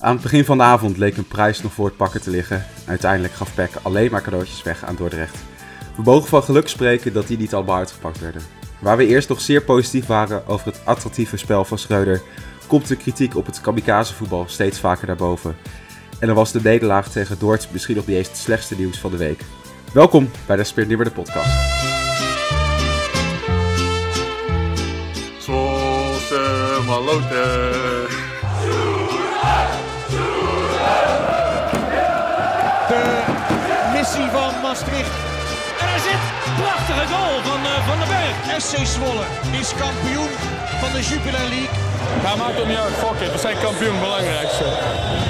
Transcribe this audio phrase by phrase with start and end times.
[0.00, 2.64] Aan het begin van de avond leek een prijs nog voor het pakken te liggen.
[2.86, 5.36] Uiteindelijk gaf PEC alleen maar cadeautjes weg aan Dordrecht.
[5.96, 8.42] We mogen van geluk spreken dat die niet allemaal uitgepakt werden.
[8.78, 12.22] Waar we eerst nog zeer positief waren over het attractieve spel van Schreuder,
[12.66, 15.56] komt de kritiek op het kamikazevoetbal steeds vaker naar boven.
[16.18, 19.10] En dan was de nederlaag tegen Dordt misschien nog niet eens het slechtste nieuws van
[19.10, 19.40] de week.
[19.92, 21.54] Welkom bij de Speer de podcast.
[25.38, 28.27] Zosse maloten.
[32.88, 35.14] De missie van Maastricht.
[35.80, 36.22] En hij zit.
[36.60, 38.60] Prachtige goal van uh, Van den Berg.
[38.62, 39.24] SC Zwolle
[39.60, 40.32] is kampioen
[40.80, 41.76] van de Jupiler League.
[42.22, 42.92] Ja, maakt niet uit.
[42.92, 43.32] Fuck it.
[43.32, 44.00] We zijn kampioen.
[44.00, 44.64] Belangrijkste.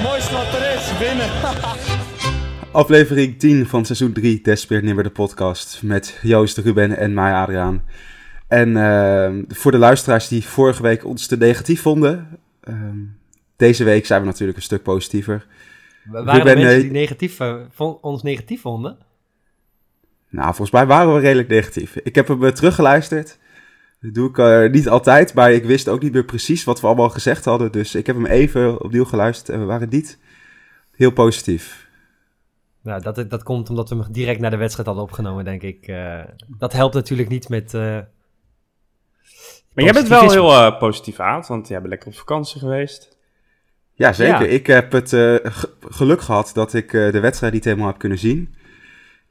[0.02, 0.98] Mooiste wat er is.
[0.98, 1.30] Winnen.
[2.82, 5.80] Aflevering 10 van seizoen 3 Despeer Nimmer de podcast.
[5.82, 7.82] Met Joost, Ruben en mij, Adriaan.
[8.48, 12.38] En uh, voor de luisteraars die vorige week ons te negatief vonden...
[12.64, 12.74] Uh,
[13.56, 15.46] deze week zijn we natuurlijk een stuk positiever.
[16.10, 18.98] Waren er mensen die negatief, uh, ons negatief vonden?
[20.28, 21.96] Nou, volgens mij waren we redelijk negatief.
[21.96, 23.38] Ik heb hem teruggeluisterd.
[24.00, 26.86] Dat doe ik uh, niet altijd, maar ik wist ook niet meer precies wat we
[26.86, 27.72] allemaal gezegd hadden.
[27.72, 30.18] Dus ik heb hem even opnieuw geluisterd en we waren niet
[30.94, 31.88] heel positief.
[32.82, 35.88] Nou, dat, dat komt omdat we hem direct naar de wedstrijd hadden opgenomen, denk ik.
[35.88, 37.74] Uh, dat helpt natuurlijk niet met...
[37.74, 37.80] Uh,
[39.72, 43.17] maar jij bent wel heel uh, positief aan, want jij bent lekker op vakantie geweest.
[43.98, 44.42] Ja, zeker.
[44.42, 44.46] Ja.
[44.46, 45.16] Ik heb het
[45.80, 48.54] geluk gehad dat ik de wedstrijd niet helemaal heb kunnen zien.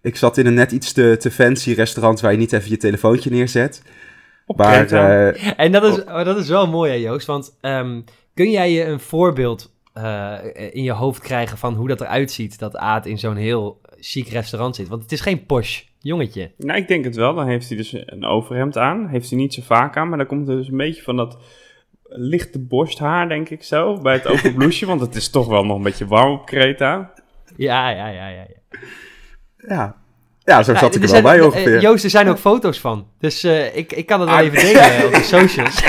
[0.01, 2.77] Ik zat in een net iets te, te fancy restaurant waar je niet even je
[2.77, 3.83] telefoontje neerzet.
[4.45, 7.27] Op maar, uh, en dat is, oh, dat is wel mooi, hè, Joost.
[7.27, 10.37] Want um, kun jij je een voorbeeld uh,
[10.71, 14.27] in je hoofd krijgen van hoe dat eruit ziet dat Aad in zo'n heel chic
[14.27, 14.87] restaurant zit?
[14.87, 16.52] Want het is geen posh jongetje.
[16.57, 17.33] Nou, ik denk het wel.
[17.33, 19.07] Dan heeft hij dus een overhemd aan.
[19.07, 21.37] Heeft hij niet zo vaak aan, maar dan komt er dus een beetje van dat
[22.09, 24.86] lichte borsthaar, denk ik zo, bij het open blouseje.
[24.86, 27.14] want het is toch wel nog een beetje warm op Kreta.
[27.55, 28.30] Ja, ja, ja, ja.
[28.30, 28.45] ja.
[29.58, 29.95] Ja,
[30.44, 31.81] ja, zo zat ik er wel bij ongeveer.
[31.81, 33.08] Joost, er zijn ook foto's van.
[33.20, 35.81] Dus uh, ik, ik kan het wel ah, even delen op de socials.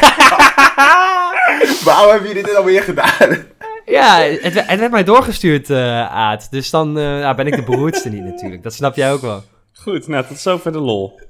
[1.85, 3.47] Waarom hebben jullie dit alweer gedaan?
[3.87, 6.51] Ja, het, het werd mij doorgestuurd, uh, Aad.
[6.51, 8.63] Dus dan uh, ja, ben ik de beroerdste niet natuurlijk.
[8.63, 9.43] Dat snap jij ook wel.
[9.73, 11.21] Goed, nou tot zover de lol.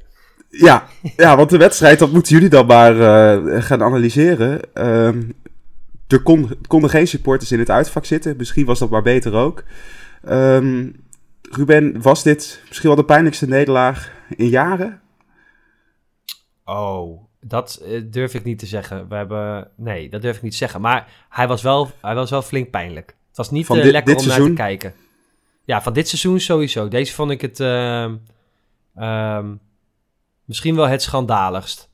[0.49, 0.87] Ja,
[1.17, 2.95] ja want de wedstrijd, dat moeten jullie dan maar
[3.63, 4.61] gaan analyseren.
[4.89, 5.35] Um,
[6.07, 8.37] er kon, konden geen supporters in het uitvak zitten.
[8.37, 9.65] Misschien was dat maar beter ook.
[10.29, 11.07] Um,
[11.51, 15.01] Ruben, was dit misschien wel de pijnlijkste nederlaag in jaren?
[16.65, 19.09] Oh, dat uh, durf ik niet te zeggen.
[19.09, 20.81] We hebben, nee, dat durf ik niet te zeggen.
[20.81, 23.17] Maar hij was wel, hij was wel flink pijnlijk.
[23.29, 24.47] Het was niet uh, lekker om seizoen?
[24.47, 24.95] naar te kijken.
[25.65, 26.89] Ja, van dit seizoen sowieso.
[26.89, 28.13] Deze vond ik het uh,
[30.49, 31.91] misschien wel het schandaligst.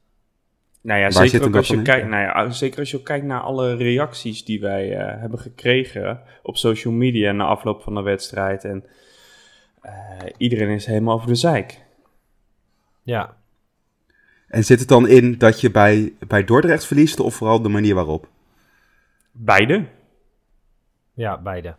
[0.80, 3.40] Nou ja, zeker, ook als je kijkt, nou ja, zeker als je ook kijkt naar
[3.40, 8.64] alle reacties die wij hebben gekregen op social media na afloop van de wedstrijd.
[8.64, 8.84] En
[9.84, 9.92] uh,
[10.36, 11.84] iedereen is helemaal over de zeik.
[13.02, 13.36] Ja.
[14.48, 17.94] En zit het dan in dat je bij, bij Dordrecht verliest of vooral de manier
[17.94, 18.28] waarop?
[19.32, 19.84] Beide.
[21.14, 21.76] Ja, beide.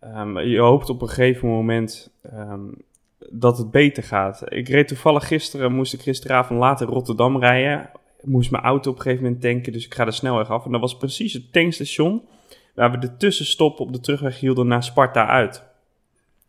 [0.00, 2.74] Um, je hoopt op een gegeven moment um,
[3.30, 4.42] dat het beter gaat.
[4.48, 7.90] Ik reed toevallig gisteren, moest ik gisteravond later Rotterdam rijden.
[8.18, 10.64] Ik moest mijn auto op een gegeven moment tanken, dus ik ga de snelweg af.
[10.64, 12.22] En dat was precies het tankstation
[12.74, 15.64] waar we de tussenstop op de terugweg hielden naar Sparta uit.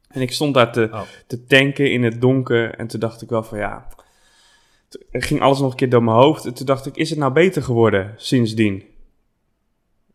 [0.07, 1.01] En ik stond daar te, oh.
[1.28, 2.75] te tanken in het donker.
[2.75, 3.88] En toen dacht ik wel van ja.
[5.11, 6.45] Er ging alles nog een keer door mijn hoofd.
[6.45, 8.84] En toen dacht ik, is het nou beter geworden sindsdien?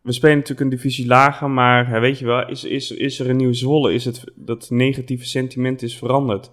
[0.09, 3.35] We spelen natuurlijk een divisie lager, maar weet je wel, is, is, is er een
[3.35, 3.93] nieuw Zwolle?
[3.93, 6.51] Is het dat negatieve sentiment is veranderd?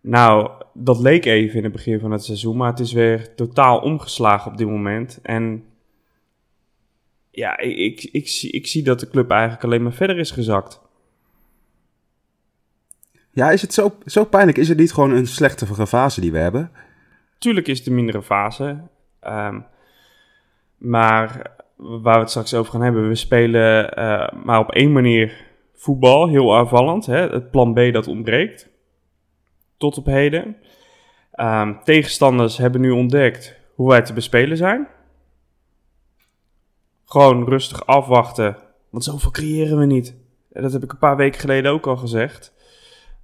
[0.00, 3.78] Nou, dat leek even in het begin van het seizoen, maar het is weer totaal
[3.78, 5.18] omgeslagen op dit moment.
[5.22, 5.64] En
[7.30, 10.30] ja, ik, ik, ik, zie, ik zie dat de club eigenlijk alleen maar verder is
[10.30, 10.80] gezakt.
[13.30, 14.58] Ja, is het zo, zo pijnlijk?
[14.58, 16.70] Is het niet gewoon een slechtere fase die we hebben?
[17.38, 18.80] Tuurlijk is het een mindere fase.
[19.26, 19.66] Um,
[20.76, 25.44] maar waar we het straks over gaan hebben, we spelen uh, maar op één manier
[25.74, 27.06] voetbal, heel aanvallend.
[27.06, 27.28] Hè?
[27.28, 28.68] Het plan B dat ontbreekt.
[29.76, 30.56] Tot op heden.
[31.40, 34.88] Um, tegenstanders hebben nu ontdekt hoe wij te bespelen zijn.
[37.04, 38.56] Gewoon rustig afwachten,
[38.90, 40.16] want zoveel creëren we niet.
[40.48, 42.52] Dat heb ik een paar weken geleden ook al gezegd.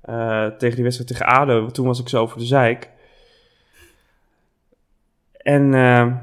[0.05, 1.67] Uh, tegen die wedstrijd tegen ADO.
[1.67, 2.91] Toen was ik zo over de zeik.
[5.33, 6.17] En uh,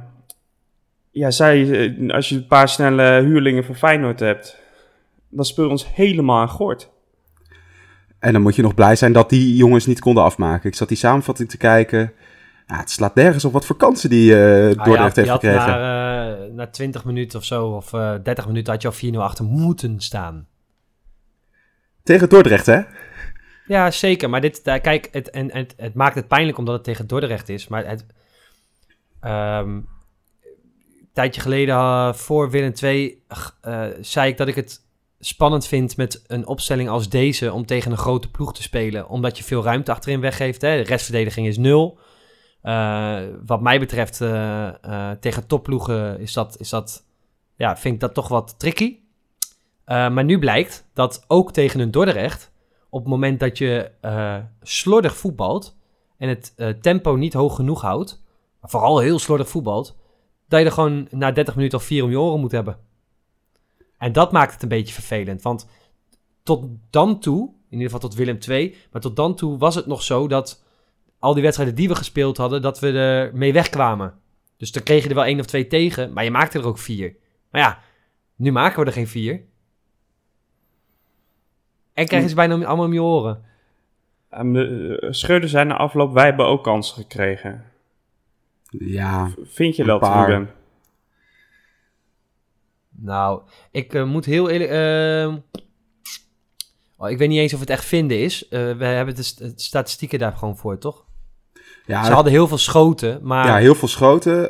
[1.18, 4.60] ja, zij, eh, als je een paar snelle huurlingen van Feyenoord hebt,
[5.30, 6.92] dan speel ons helemaal aan gort.
[8.20, 10.70] En dan moet je nog blij zijn dat die jongens niet konden afmaken.
[10.70, 12.14] Ik zat die samenvatting te kijken.
[12.68, 15.68] Ja, het slaat nergens op wat voor kansen die uh, Dordrecht heeft gekregen.
[15.68, 19.18] Na, uh, na 20 minuten of zo, of uh, 30 minuten, had je al 4-0
[19.18, 20.48] achter moeten staan.
[22.04, 22.82] Tegen Dordrecht, hè?
[23.66, 24.30] Ja, zeker.
[24.30, 27.68] Maar dit, kijk, het, en, het, het maakt het pijnlijk omdat het tegen Dordrecht is.
[27.68, 28.06] Maar het,
[29.22, 29.88] um, een
[31.18, 33.24] tijdje geleden, voor Willem 2,
[34.02, 34.86] zei ik dat ik het
[35.20, 39.10] spannend vind met een opstelling als deze om tegen een grote ploeg te spelen.
[39.10, 40.62] Omdat je veel ruimte achterin weggeeft.
[40.62, 40.78] Hè?
[40.78, 42.00] De restverdediging is nul.
[42.64, 47.04] Uh, wat mij betreft, uh, uh, tegen topploegen is dat, is dat,
[47.56, 48.98] ja, vind ik dat toch wat tricky.
[49.86, 52.52] maar nu blijkt dat ook tegen een Dordrecht,
[52.90, 53.92] op het moment dat je
[54.62, 55.78] slordig voetbalt
[56.18, 58.24] en het tempo niet hoog genoeg houdt,
[58.62, 59.98] vooral heel slordig voetbalt,
[60.48, 62.78] dat je er gewoon na 30 minuten of vier om je oren moet hebben.
[63.98, 65.42] En dat maakt het een beetje vervelend.
[65.42, 65.68] Want
[66.44, 69.86] tot dan toe, in ieder geval tot Willem II, maar tot dan toe was het
[69.86, 70.64] nog zo dat
[71.20, 74.14] al die wedstrijden die we gespeeld hadden, dat we er mee wegkwamen.
[74.58, 76.78] Dus dan kreeg je er wel één of twee tegen, maar je maakte er ook
[76.78, 77.16] vier.
[77.52, 77.80] Maar ja,
[78.36, 79.42] nu maken we er geen vier.
[81.94, 83.44] En krijgen ze bijna allemaal om je oren.
[84.30, 87.64] De, Scheurden zijn na afloop, wij hebben ook kansen gekregen.
[88.70, 90.50] Ja, Vind je dat, Ruben?
[93.00, 93.42] Nou,
[93.72, 94.72] ik uh, moet heel eerlijk...
[94.72, 95.36] Uh,
[96.98, 98.44] oh, ik weet niet eens of het echt vinden is.
[98.44, 101.06] Uh, we hebben de, st de, statistieken daar gewoon voor, toch?
[101.86, 103.46] Ja, Ze hadden heel veel schoten, maar...
[103.46, 104.46] Ja, heel veel schoten.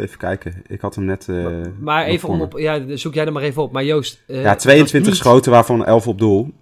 [0.00, 1.26] even kijken, ik had hem net...
[1.26, 2.58] maar, maar even om op...
[2.58, 3.72] Ja, zoek jij er maar even op.
[3.72, 4.22] Maar Joost...
[4.26, 5.20] ja, 22 niet...
[5.20, 6.52] schoten, waarvan 11 op doel.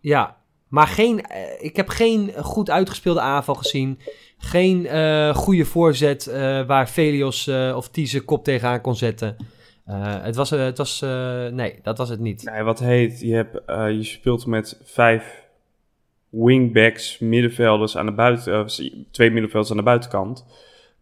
[0.00, 0.36] Ja,
[0.68, 1.24] maar geen,
[1.58, 3.98] ik heb geen goed uitgespeelde aanval gezien.
[4.44, 4.86] Geen
[5.34, 6.24] goede voorzet
[6.66, 9.36] waar Velios of Tiese kop tegenaan kon zetten.
[9.88, 12.42] Uh, het was, het was uh, nee, dat was het niet.
[12.44, 15.44] Nee, wat heet, je, hebt, uh, je speelt met vijf
[16.28, 18.66] wingbacks, middenvelders aan de buiten,
[19.10, 20.46] twee middenvelders aan de buitenkant.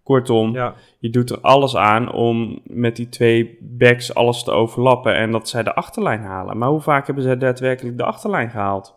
[0.02, 0.74] Kortom, ja.
[0.98, 5.48] je doet er alles aan om met die twee backs alles te overlappen en dat
[5.48, 6.58] zij de achterlijn halen.
[6.58, 8.94] Maar hoe vaak hebben zij daadwerkelijk de achterlijn gehaald?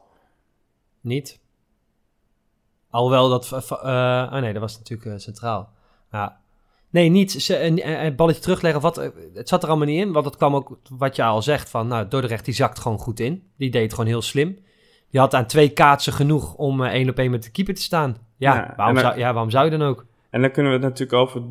[1.01, 1.39] Niet.
[2.95, 5.69] Alhoewel dat, oh nee, dat was natuurlijk centraal.
[6.11, 6.37] Ja,
[6.95, 8.81] Nee, niet een, een, balletje terugleggen.
[8.81, 10.11] Wat, eh, het zat er allemaal niet in.
[10.11, 11.69] Want dat kwam ook wat je al zegt.
[11.69, 13.43] Van, nou, Dordrecht die zakt gewoon goed in.
[13.57, 14.57] Die deed het gewoon heel slim.
[15.09, 18.17] Die had aan twee kaatsen genoeg om één op één met de keeper te staan.
[18.37, 20.05] Ja, ja waarom, zou, ja, waarom zou je dan ook?
[20.29, 21.41] En dan kunnen we het natuurlijk over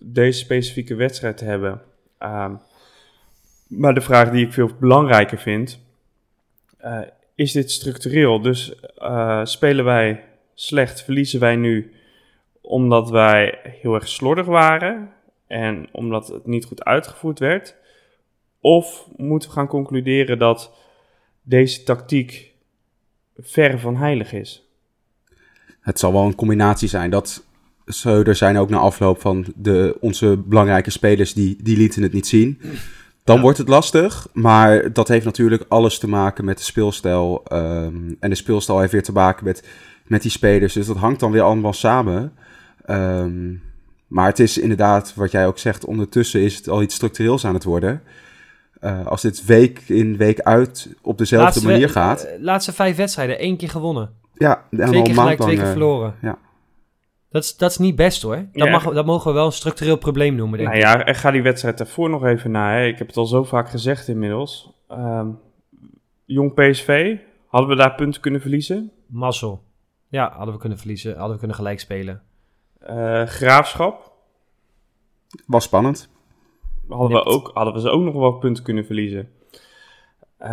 [0.00, 1.80] deze specifieke wedstrijd hebben.
[2.18, 2.60] Um,
[3.66, 5.80] maar de vraag die ik veel belangrijker vind.
[6.84, 7.00] Uh,
[7.34, 8.40] is dit structureel?
[8.40, 8.74] Dus
[9.42, 10.24] spelen wij
[10.54, 11.92] slecht, verliezen wij nu
[12.60, 15.10] omdat wij heel erg slordig waren
[15.46, 17.76] en omdat het niet goed uitgevoerd werd?
[18.60, 20.72] Of moeten we gaan concluderen dat
[21.42, 22.52] deze tactiek
[23.38, 24.68] ver van heilig is?
[25.80, 27.10] Het zal wel een combinatie zijn.
[27.10, 27.44] Dat
[28.04, 32.26] er zijn ook na afloop van de, onze belangrijke spelers die, die lieten het niet
[32.26, 32.60] zien.
[33.24, 37.42] Dan wordt het lastig, maar dat heeft natuurlijk alles te maken met de speelstijl.
[37.52, 39.68] Um, en de speelstijl heeft weer te maken met,
[40.04, 40.72] met die spelers.
[40.72, 42.32] Dus dat hangt dan weer allemaal samen.
[42.86, 43.62] Um,
[44.06, 47.54] maar het is inderdaad, wat jij ook zegt, ondertussen is het al iets structureels aan
[47.54, 48.02] het worden.
[48.80, 52.26] Uh, als dit week in, week uit op dezelfde laatste manier gaat.
[52.26, 54.10] Uh, laatste vijf wedstrijden, één keer gewonnen.
[54.34, 56.14] Ja, en twee keer gelijk, twee keer verloren.
[56.20, 56.38] Ja.
[57.30, 58.36] Dat is, dat is niet best hoor.
[58.52, 58.70] Dat, ja.
[58.70, 60.86] mag, dat mogen we wel een structureel probleem noemen, denk nou ik.
[60.86, 62.72] ja, ik ga die wedstrijd ervoor nog even na.
[62.72, 62.86] Hè.
[62.86, 64.72] Ik heb het al zo vaak gezegd inmiddels.
[64.90, 65.38] Um,
[66.24, 68.90] jong PSV, hadden we daar punten kunnen verliezen?
[69.06, 69.62] Mazzel.
[70.14, 71.12] Ja, hadden we kunnen verliezen.
[71.12, 72.22] Hadden we kunnen gelijk spelen.
[72.90, 74.12] Uh, graafschap.
[75.46, 76.08] Was spannend.
[76.88, 79.28] Hadden we, ook, hadden we ze ook nog wel punten kunnen verliezen.
[80.40, 80.48] Uh,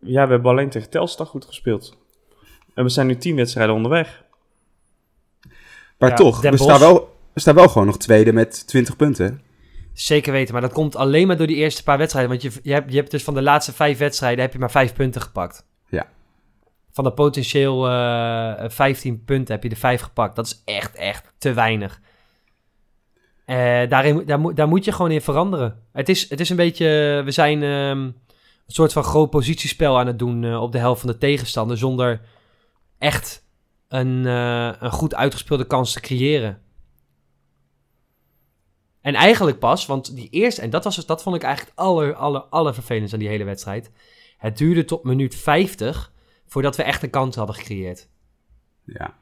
[0.00, 1.98] ja, we hebben alleen tegen Telstar goed gespeeld.
[2.74, 4.24] En we zijn nu tien wedstrijden onderweg.
[5.98, 9.42] Maar ja, toch, we staan, wel, we staan wel gewoon nog tweede met 20 punten.
[9.92, 12.30] Zeker weten, maar dat komt alleen maar door die eerste paar wedstrijden.
[12.30, 14.70] Want je, je, hebt, je hebt dus van de laatste vijf wedstrijden heb je maar
[14.70, 15.66] vijf punten gepakt
[16.90, 20.36] van de potentieel uh, eh, 15 punten heb je de 5 gepakt.
[20.36, 22.00] Dat is echt, echt te weinig.
[23.46, 25.82] Uh, daarin, daar, daar moet je gewoon in veranderen.
[25.92, 28.14] Het is, het is een beetje, we zijn um, een
[28.66, 32.20] soort van groot positiespel aan het doen op de helft van de tegenstander, zonder
[32.98, 33.46] echt
[33.88, 36.62] een, een goed uitgespeelde kans te creëren.
[39.00, 42.40] En eigenlijk pas, want die eerste, en dat, was, dat vond ik eigenlijk aller, aller,
[42.40, 43.90] aller vervelendst aan die hele wedstrijd.
[44.38, 46.12] Het duurde tot minuut 50
[46.48, 48.08] voordat we echt een kans hadden gecreëerd.
[48.84, 49.14] Ja.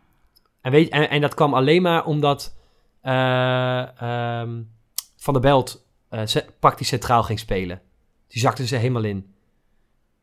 [0.61, 2.57] En, weet, en, en dat kwam alleen maar omdat
[3.03, 4.71] uh, um,
[5.17, 6.23] Van der Belt uh,
[6.61, 7.83] praktisch centraal ging spelen.
[8.27, 9.35] Die zakte ze helemaal in.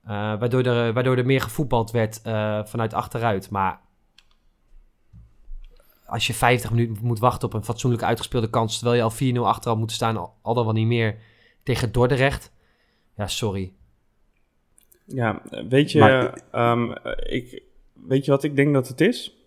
[0.06, 2.20] Uh, waardoor, er, waardoor er meer gevoetbald werd
[2.70, 3.50] vanuit achteruit.
[3.50, 3.82] Maar
[6.06, 9.48] als je 50 minuten moet wachten op een fatsoenlijk uitgespeelde kans, terwijl je al 4-0
[9.48, 11.18] achteraf moet staan, al, al dan wel niet meer
[11.64, 12.52] tegen Dordrecht.
[13.16, 13.74] Ja, sorry.
[15.06, 16.92] Ja, weet je, ehm,
[17.24, 17.64] ik,
[18.08, 19.38] weet je wat ik denk dat het is?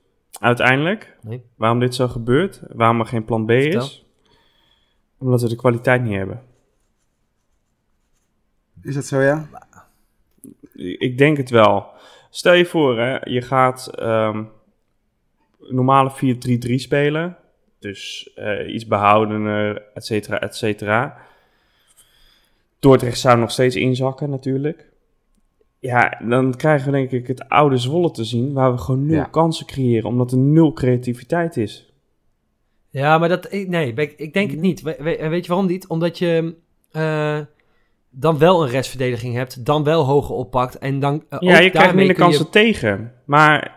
[0.41, 1.43] Uiteindelijk, Nee.
[1.55, 3.81] waarom dit zo gebeurt, waarom er geen plan B Vertel.
[3.83, 4.05] is,
[5.19, 6.43] omdat we de kwaliteit niet hebben.
[8.83, 9.49] Is dat zo, ja?
[10.99, 11.87] Ik denk het wel.
[12.31, 14.45] Stel je voor, hè, je gaat ehm,
[15.59, 17.37] normale 4-3-3 spelen.
[17.79, 21.17] Dus eh, iets behoudener, et cetera, et cetera.
[22.79, 24.89] Dordrecht zou nog steeds inzakken natuurlijk.
[25.87, 28.53] Ja, dan krijgen we denk ik het oude Zwolle te zien...
[28.53, 29.25] waar we gewoon nul Ja.
[29.25, 30.09] kansen creëren...
[30.09, 31.93] omdat er nul creativiteit is.
[32.91, 34.83] Ja, maar dat, ik- nee, ik ik denk het niet.
[34.83, 34.97] We-
[35.29, 35.87] weet je waarom niet?
[35.87, 36.55] Omdat je
[36.93, 37.39] eh,
[38.11, 41.71] dan wel een restverdediging hebt, dan wel hoger oppakt en dan eh, ja, ook je
[41.71, 43.13] krijgt minder je- kansen tegen.
[43.25, 43.75] Maar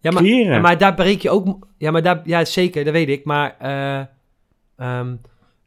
[0.00, 0.60] Ja, maar, creëren.
[0.60, 1.66] maar daar breek je ook...
[1.78, 3.24] Ja, maar daar, ja, zeker, dat weet ik.
[3.24, 4.00] Maar eh,
[4.76, 5.14] ehm,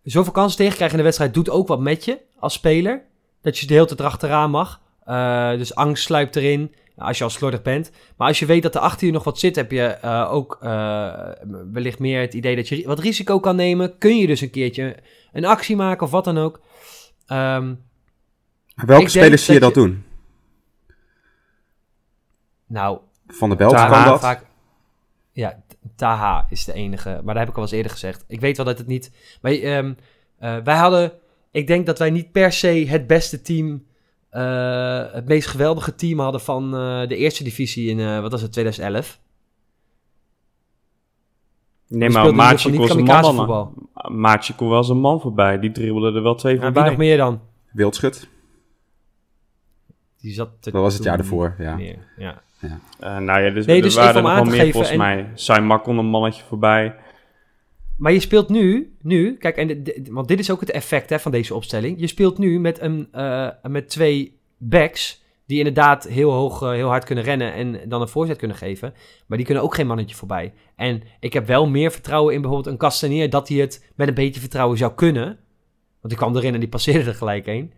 [0.04, 3.02] zoveel kansen tegenkrijgen in de wedstrijd doet ook wat met je als speler.
[3.42, 4.82] Dat je de hele tijd erachteraan mag.
[5.06, 7.92] Eh, dus angst sluipt erin als je al slordig bent.
[8.18, 10.58] Maar als je weet dat er achter je nog wat zit, heb je eh, ook
[10.62, 11.30] eh,
[11.72, 13.98] wellicht meer het idee dat je wat risico kan nemen.
[13.98, 14.96] Kun je dus een keertje
[15.32, 16.62] een actie maken of wat dan ook.
[17.26, 17.74] Ehm,
[18.76, 20.04] Maar welke spelers zie je dat je- doen?
[22.68, 24.20] nou, Van de Belt Taha kan dat.
[24.20, 24.46] Vaak,
[25.32, 25.64] ja,
[25.96, 27.10] Taha is de enige.
[27.10, 28.24] Maar dat heb ik al eens eerder gezegd.
[28.28, 29.12] Ik weet wel dat het niet...
[29.42, 29.94] Maar, ehm,
[30.40, 31.12] eh, wij hadden...
[31.52, 33.86] Ik denk dat wij niet per se het beste team...
[34.34, 38.00] eh, het meest geweldige team hadden van eh, de eerste divisie in...
[38.00, 39.20] eh, wat was het, 2011?
[41.88, 43.74] nee, maar in Maatje zijn niet man.
[44.08, 45.60] Maatje kon wel zijn man voorbij.
[45.60, 46.90] Die dribbelde er wel twee Ja, wie voorbij.
[46.90, 47.42] nog meer dan?
[47.72, 48.30] Wildschut.
[50.22, 51.75] Die zat er Dat was het jaar ervoor, ja.
[51.75, 52.42] meer, ja.
[53.00, 55.32] Eh, nou ja, dus, Nee, er dus waren er aan nog meer volgens en- mij.
[55.34, 56.96] Saimar kon een mannetje voorbij.
[57.98, 61.32] Maar je speelt nu, nu kijk, en want dit is ook het effect hè, van
[61.32, 62.00] deze opstelling.
[62.00, 66.88] Je speelt nu met, een, eh, met twee backs die inderdaad heel hoog, eh, heel
[66.88, 68.94] hard kunnen rennen en dan een voorzet kunnen geven.
[69.28, 70.54] Maar die kunnen ook geen mannetje voorbij.
[70.76, 74.14] En ik heb wel meer vertrouwen in bijvoorbeeld een Castanier dat hij het met een
[74.14, 75.26] beetje vertrouwen zou kunnen.
[76.02, 77.74] Want die kwam erin en die passeerde er gelijk heen.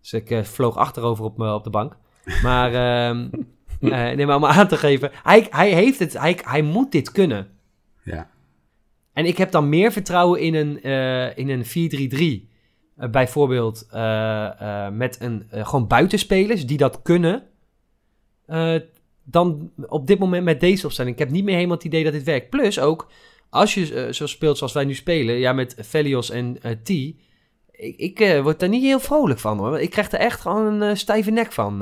[0.00, 1.96] Dus ik eh, vloog achterover op, me- op de bank.
[2.42, 2.74] Maar,
[3.08, 3.28] ehm
[3.80, 7.12] eh, nee, maar om aan te geven, hij, hij heeft het, hij, hij moet dit
[7.12, 7.48] kunnen.
[8.02, 8.30] Ja.
[9.14, 12.48] En ik heb dan meer vertrouwen in een, eh, in een 4-3-3.
[12.96, 17.42] Eh, bijvoorbeeld eh, met een, gewoon buitenspelers die dat kunnen.
[19.26, 21.14] dan op dit moment met deze opstelling.
[21.14, 22.50] Ik heb niet meer helemaal het idee dat dit werkt.
[22.50, 23.10] Plus ook,
[23.50, 26.88] als je zo speelt zoals wij nu spelen, ja, met Velios en T.
[26.90, 27.16] Ik,
[27.96, 29.80] ik word daar niet heel vrolijk van hoor.
[29.80, 31.78] Ik krijg er echt gewoon een stijve nek van.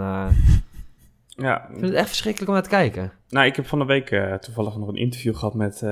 [1.27, 3.12] Ja, ik vind het echt verschrikkelijk om naar te kijken.
[3.29, 5.83] nou, ik heb van de week toevallig nog een interview gehad met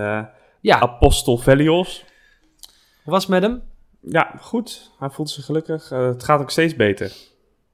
[0.61, 2.05] Ja, Apostel Velios.
[3.03, 3.63] hoe was het met hem?
[4.01, 4.91] Ja, goed.
[4.99, 5.91] Hij voelt zich gelukkig.
[5.91, 7.13] Eh, het gaat ook steeds beter.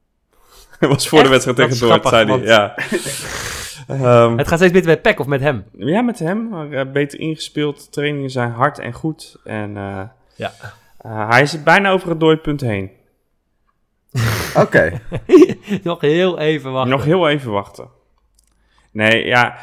[0.78, 2.40] Hij was voor de wedstrijd tegen Dordt, zei hij.
[2.40, 2.74] Ja.
[3.86, 5.64] Ehm, Het gaat steeds beter met Peck of met hem?
[5.78, 6.48] ja, met hem.
[6.48, 7.92] maar, eh, beter ingespeeld.
[7.92, 9.36] Trainingen zijn hard en goed.
[9.44, 10.02] En eh,
[10.34, 10.52] Ja.
[10.98, 12.90] eh, hij is bijna over het dooipunt heen.
[14.64, 15.00] Oké.
[15.82, 16.90] Nog heel even wachten.
[16.90, 17.88] Nog heel even wachten.
[18.92, 19.58] Nee, ja.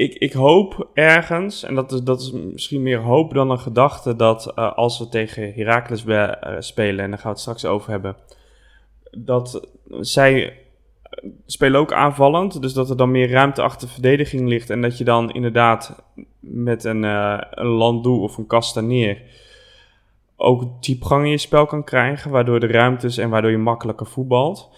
[0.00, 4.16] Ik, ik hoop ergens, en dat is, dat is misschien meer hoop dan een gedachte,
[4.16, 7.90] dat eh, als we tegen Heracles eh, spelen, en daar gaan we het straks over
[7.90, 8.16] hebben,
[9.10, 9.68] dat
[10.00, 14.70] zij eh, spelen ook aanvallend, dus dat er dan meer ruimte achter de verdediging ligt
[14.70, 16.02] en dat je dan inderdaad
[16.40, 19.22] met een, eh een of een Castaneer
[20.36, 24.70] ook diepgang in je spel kan krijgen, waardoor de ruimtes en waardoor je makkelijker voetbalt.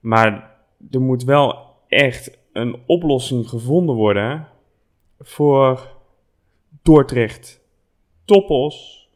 [0.00, 0.56] Maar
[0.90, 1.56] er moet wel
[1.88, 4.50] echt een oplossing gevonden worden
[5.22, 5.88] voor
[6.82, 7.60] Dordrecht,
[8.24, 9.08] Toppos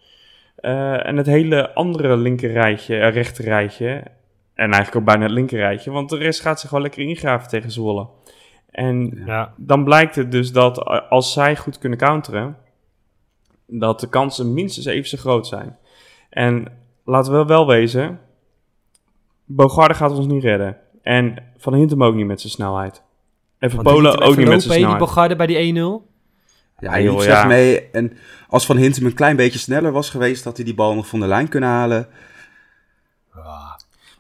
[0.57, 4.03] eh, en het hele andere linkerrijtje, uh, rechterrijtje.
[4.55, 7.71] En eigenlijk ook bijna het linkerrijtje, want de rest gaat zich wel lekker ingraven tegen
[7.71, 8.09] Zwolle.
[8.71, 9.55] En Ja.
[9.57, 12.57] dan blijkt het dus dat eh, als zij goed kunnen counteren,
[13.67, 15.77] dat de kansen minstens even zo groot zijn.
[16.31, 16.67] En
[17.05, 18.21] laten we wel wezen,
[19.45, 20.77] Bogarde gaat ons niet redden.
[21.03, 23.03] En Van Hintem ook niet met zijn snelheid.
[23.59, 24.99] En Van Polen ook niet met zijn snelheid.
[24.99, 25.77] Die Bogarde bij die 1-0.
[26.79, 27.45] Ja, hij joh, ja.
[27.45, 27.91] mee.
[27.91, 28.13] En
[28.49, 31.21] als Van Hintem een klein beetje sneller was geweest, had hij die bal nog van
[31.21, 32.09] de lijn kunnen halen.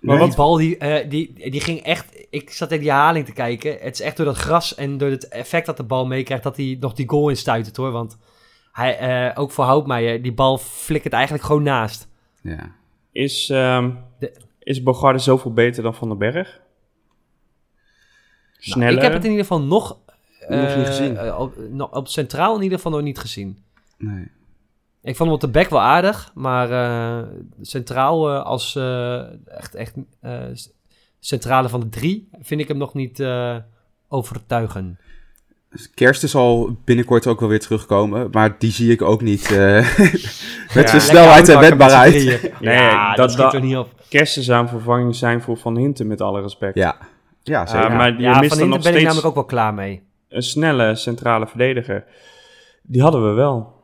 [0.01, 0.27] Maar Nee.
[0.27, 2.27] die bal, die, eh, die, die ging echt...
[2.31, 3.77] Ik zat in die herhaling te kijken.
[3.81, 6.43] Het is echt door dat gras en door het effect dat de bal meekrijgt...
[6.45, 7.91] dat hij nog die goal instuitert, hoor.
[7.91, 8.17] Want
[8.73, 12.09] hij, eh, ook voor Houtmeijer, die bal flikkert eigenlijk gewoon naast.
[12.43, 12.71] Ja.
[13.13, 16.61] Is, ehm De- is Bogarde zoveel beter dan Van den Berg?
[18.75, 19.99] Nou, ik heb het in ieder geval nog...
[20.49, 21.35] Nog niet gezien.
[21.35, 21.55] Op,
[21.91, 23.59] op centraal in ieder geval nog niet gezien.
[23.99, 24.31] Nee.
[25.03, 26.69] Ik vond hem op de back wel aardig, maar
[27.61, 28.77] centraal als
[29.47, 29.95] echt, echt
[31.19, 33.25] centrale van de drie vind ik hem nog niet
[34.09, 34.99] overtuigen.
[35.95, 39.59] Kerst is al binnenkort ook wel weer terugkomen, maar die zie ik ook niet uh,
[40.75, 42.13] met zijn snelheid en wendbaarheid.
[42.61, 43.89] Nee, ja, dat, dat, er niet op.
[44.09, 46.75] Kerst zou een vervanging zijn voor Van Hinten, met alle respect.
[46.75, 46.97] Ja,
[47.47, 47.91] ja zeker.
[47.91, 50.03] Uh, maar je ja, mist Van Hinten ben ik namelijk ook wel klaar mee.
[50.29, 52.05] Een snelle centrale verdediger.
[52.83, 53.75] Die hadden we wel.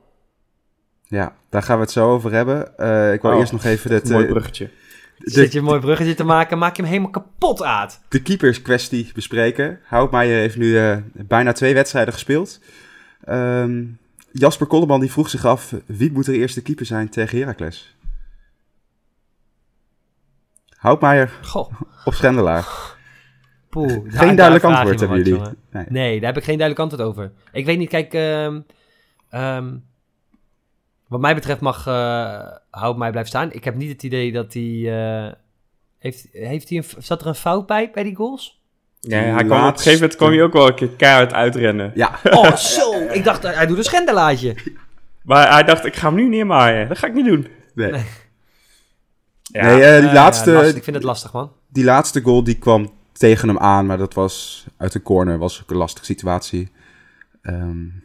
[1.03, 2.73] Ja, daar gaan we het zo over hebben.
[2.79, 4.11] Uh, ik wil oh, eerst nog even het...
[4.11, 4.71] Mooi bruggetje.
[5.19, 8.01] Zit je een mooi bruggetje te maken, maak je hem helemaal kapot, uit.
[8.09, 9.81] De keeperskwestie bespreken.
[9.85, 12.61] Houtmaier heeft nu uh, bijna twee wedstrijden gespeeld.
[13.29, 13.99] Um,
[14.33, 17.97] Jasper Kolleman die vroeg zich af, wie moet er eerste keeper zijn tegen Heracles?
[20.77, 21.33] Houtmaier
[22.05, 22.67] of Schendelaar?
[23.73, 25.41] Poeh, geen duidelijk antwoord hebben jullie.
[25.71, 25.85] nee.
[25.89, 26.21] nee.
[26.21, 27.33] daar heb ik geen duidelijk antwoord over.
[27.53, 28.15] Ik weet niet, kijk...
[28.15, 28.65] Um,
[29.41, 29.85] um,
[31.09, 33.53] wat mij betreft mag uh, Hout mij blijven staan.
[33.53, 34.63] Ik heb niet het idee dat hij...
[34.63, 35.33] Uh,
[35.99, 38.61] heeft, heeft hij een, zat er een fout bij, bij die goals?
[39.01, 41.93] Ja, hij kwam, op een gegeven moment kwam hij ook wel een keer keihard uitrennen.
[41.95, 42.19] Ja.
[42.31, 42.93] Oh, zo.
[43.01, 44.55] Ik dacht, hij doet een schendelaadje.
[45.23, 46.89] Maar hij dacht, ik ga hem nu neermaaien.
[46.89, 47.47] Dat ga ik niet doen.
[47.75, 47.91] Nee.
[47.91, 48.05] nee.
[49.43, 50.51] Ja, nee, uh, die uh, laatste...
[50.51, 51.53] Ja, ik vind het lastig, man.
[51.69, 55.39] Die laatste goal, die kwam tegen hem aan, maar dat was uit de corner.
[55.39, 56.71] was ook een lastige situatie.
[57.43, 58.03] Um,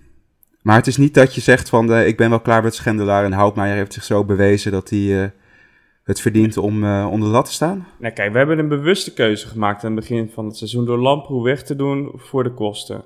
[0.67, 3.23] maar het is niet dat je zegt van uh, ik ben wel klaar met Schendelaar
[3.23, 5.25] en Houtmeijer heeft zich zo bewezen dat hij uh,
[6.03, 7.87] het verdient om uh, onder de lat te staan.
[7.99, 10.97] Nee, kijk, we hebben een bewuste keuze gemaakt aan het begin van het seizoen door
[10.97, 13.03] Lamproe weg te doen voor de kosten.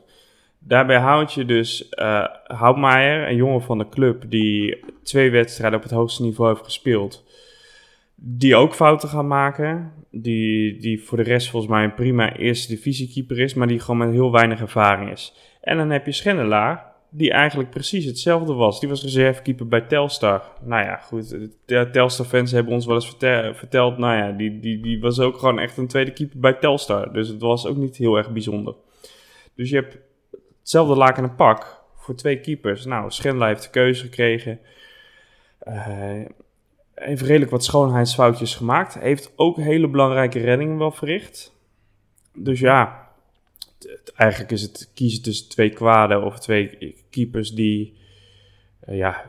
[0.60, 1.88] Daarbij houd je dus
[2.44, 7.24] Houtmaier, een jongen van de club die twee wedstrijden op het hoogste niveau heeft gespeeld.
[8.24, 9.94] Die ook fouten gaan maken.
[10.12, 13.98] Die, die voor de rest volgens mij een prima eerste divisiekeeper is, maar die gewoon
[13.98, 15.34] met heel weinig ervaring is.
[15.62, 18.80] En dan heb je Schendelaar, die eigenlijk precies hetzelfde was.
[18.80, 20.44] Die was reservekeeper bij Telstar.
[20.64, 21.36] Nou ja, goed.
[21.66, 23.16] Telstar-fans hebben ons wel eens
[23.54, 23.98] verteld.
[23.98, 27.14] Nou ja, die, die, die was ook gewoon echt een tweede keeper bij Telstar.
[27.14, 28.76] Dus het was ook niet heel erg bijzonder.
[29.56, 29.98] Dus je hebt
[30.60, 32.86] hetzelfde laken en pak voor twee keepers.
[32.86, 34.60] Nou, Schendla heeft de keuze gekregen.
[35.68, 36.26] Uh,
[36.96, 38.94] heeft redelijk wat schoonheidsfoutjes gemaakt.
[38.94, 41.60] Heeft ook hele belangrijke reddingen wel verricht.
[42.34, 43.10] Dus ja,
[44.16, 47.98] eigenlijk is het kiezen tussen twee kwaden of twee keepers die,
[48.90, 49.26] uh, ja,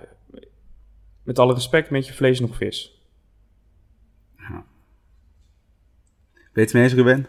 [1.22, 3.02] met alle respect, met je vlees nog vis.
[4.36, 4.64] Ja.
[6.52, 7.26] Weet je mee eens, Ruben?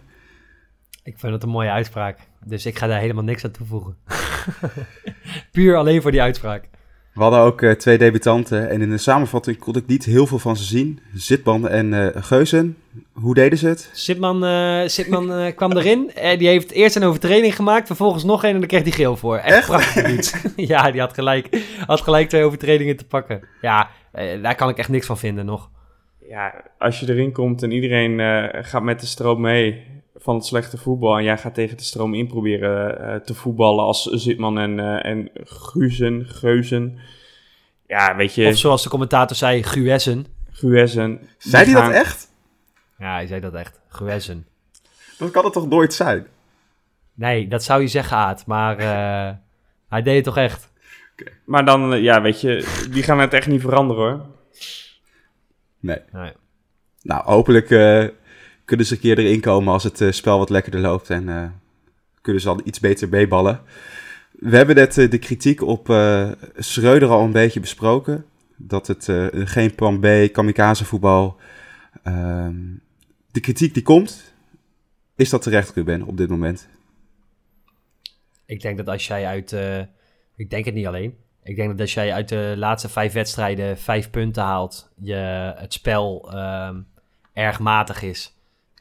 [1.03, 2.19] Ik vind het een mooie uitspraak.
[2.45, 3.97] Dus ik ga daar helemaal niks aan toevoegen.
[5.51, 6.69] Puur alleen voor die uitspraak.
[7.13, 10.39] We hadden ook uh, twee debutanten en in de samenvatting kon ik niet heel veel
[10.39, 10.99] van ze zien.
[11.13, 12.77] Zitman en uh, Geuzen.
[13.11, 13.89] Hoe deden ze het?
[13.93, 16.11] Zitman, uh, Zitman kwam erin.
[16.37, 19.37] die heeft eerst een overtreding gemaakt, vervolgens nog een en dan kreeg hij geel voor.
[19.37, 19.67] Echt, Echt?
[19.67, 23.47] prachtig ja, die had gelijk, had gelijk twee overtredingen te pakken.
[23.61, 23.89] Ja,
[24.41, 25.69] daar kan ik echt niks van vinden nog.
[26.29, 28.19] Ja, als je erin komt en iedereen
[28.63, 31.17] gaat met de stroom mee van het slechte voetbal.
[31.17, 35.05] En jij gaat tegen de stroom in proberen uh, te voetballen als Zitman en, uh,
[35.05, 36.99] en Guzen, Geuzen.
[37.87, 38.47] Ja, weet je...
[38.47, 40.25] Of zoals de commentator zei, Guessen.
[40.51, 41.29] Guessen.
[41.37, 42.31] Zei hij dat echt?
[42.97, 43.79] Ja, hij zei dat echt.
[43.87, 44.47] Guessen.
[45.17, 46.27] Dat kan het toch nooit zijn?
[47.13, 48.45] Nee, dat zou je zeggen, Aad.
[48.45, 49.35] Maar uh,
[49.89, 50.71] hij deed het toch echt.
[51.13, 51.33] Okay.
[51.45, 54.25] Maar dan, ja, weet je, die gaan het echt niet veranderen hoor.
[55.79, 55.99] Nee.
[56.11, 56.31] nee.
[57.01, 57.69] Nou, hopelijk
[58.77, 61.09] kunnen ze een keer erin komen als het uh, spel wat lekkerder loopt.
[61.09, 61.45] En uh,
[62.21, 63.61] kunnen ze al iets beter meeballen.
[64.31, 65.85] We hebben net uh, de kritiek op
[66.55, 68.25] Schreuder al een beetje besproken.
[68.55, 71.39] Dat het geen plan B, kamikaze voetbal.
[72.03, 72.55] Ehm,
[73.31, 74.33] de kritiek die komt,
[75.15, 76.67] is dat terecht, Ruben, op dit moment?
[78.45, 79.55] Ik denk dat als jij uit...
[80.35, 81.15] ik denk het niet alleen.
[81.43, 84.91] Ik denk dat als jij uit de laatste vijf wedstrijden vijf punten haalt...
[84.99, 86.81] Je, het spel ehm,
[87.33, 88.32] erg matig is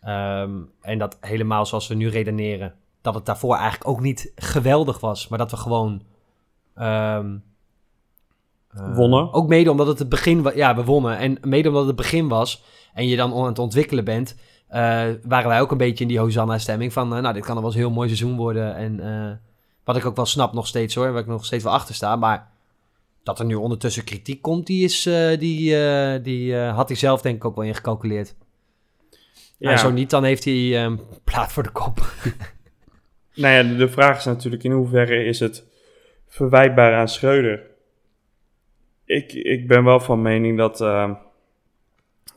[0.03, 5.01] Ehm, en dat helemaal zoals we nu redeneren, dat het daarvoor eigenlijk ook niet geweldig
[5.01, 6.03] was, maar dat we gewoon.
[6.77, 7.43] Um,
[8.75, 9.33] wonnen.
[9.33, 10.55] Ook mede omdat het het begin was.
[10.55, 11.19] Ja, we wonnen.
[11.19, 12.63] En mede omdat het het begin was
[12.95, 14.37] en je dan aan het ontwikkelen bent,
[14.71, 14.77] uh,
[15.23, 17.75] waren wij ook een beetje in die Hosanna-stemming van, uh, nou, dit kan wel eens
[17.75, 18.77] een heel mooi seizoen worden.
[18.77, 19.41] En
[19.85, 22.17] wat ik ook wel snap nog steeds hoor, waar ik nog steeds wel achter sta,
[22.17, 22.51] maar
[23.23, 25.03] dat er nu ondertussen kritiek komt, die, is,
[25.39, 28.35] die, die had hij zelf denk ik ook wel ingecalculeerd.
[29.71, 29.77] Ja.
[29.77, 31.99] Zo niet, dan heeft hij um, plaat voor de kop.
[33.35, 35.67] nou ja, de vraag is natuurlijk in hoeverre is het
[36.29, 37.63] verwijtbaar aan Schreuder?
[39.05, 41.11] Ik, ik ben wel van mening dat, uh,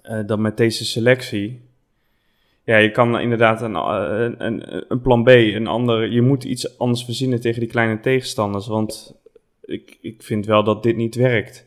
[0.04, 1.66] uh, dat met deze selectie
[2.66, 6.78] ja, je kan inderdaad een, een, een, een plan B, een ander, je moet iets
[6.78, 9.16] anders verzinnen tegen die kleine tegenstanders, want
[9.62, 11.65] ik, ik vind wel dat dit niet werkt.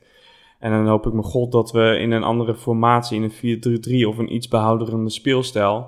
[0.58, 4.08] En dan hoop ik me god dat we in een andere formatie, in een 4-3-3
[4.08, 5.86] of een iets behouderende speelstijl,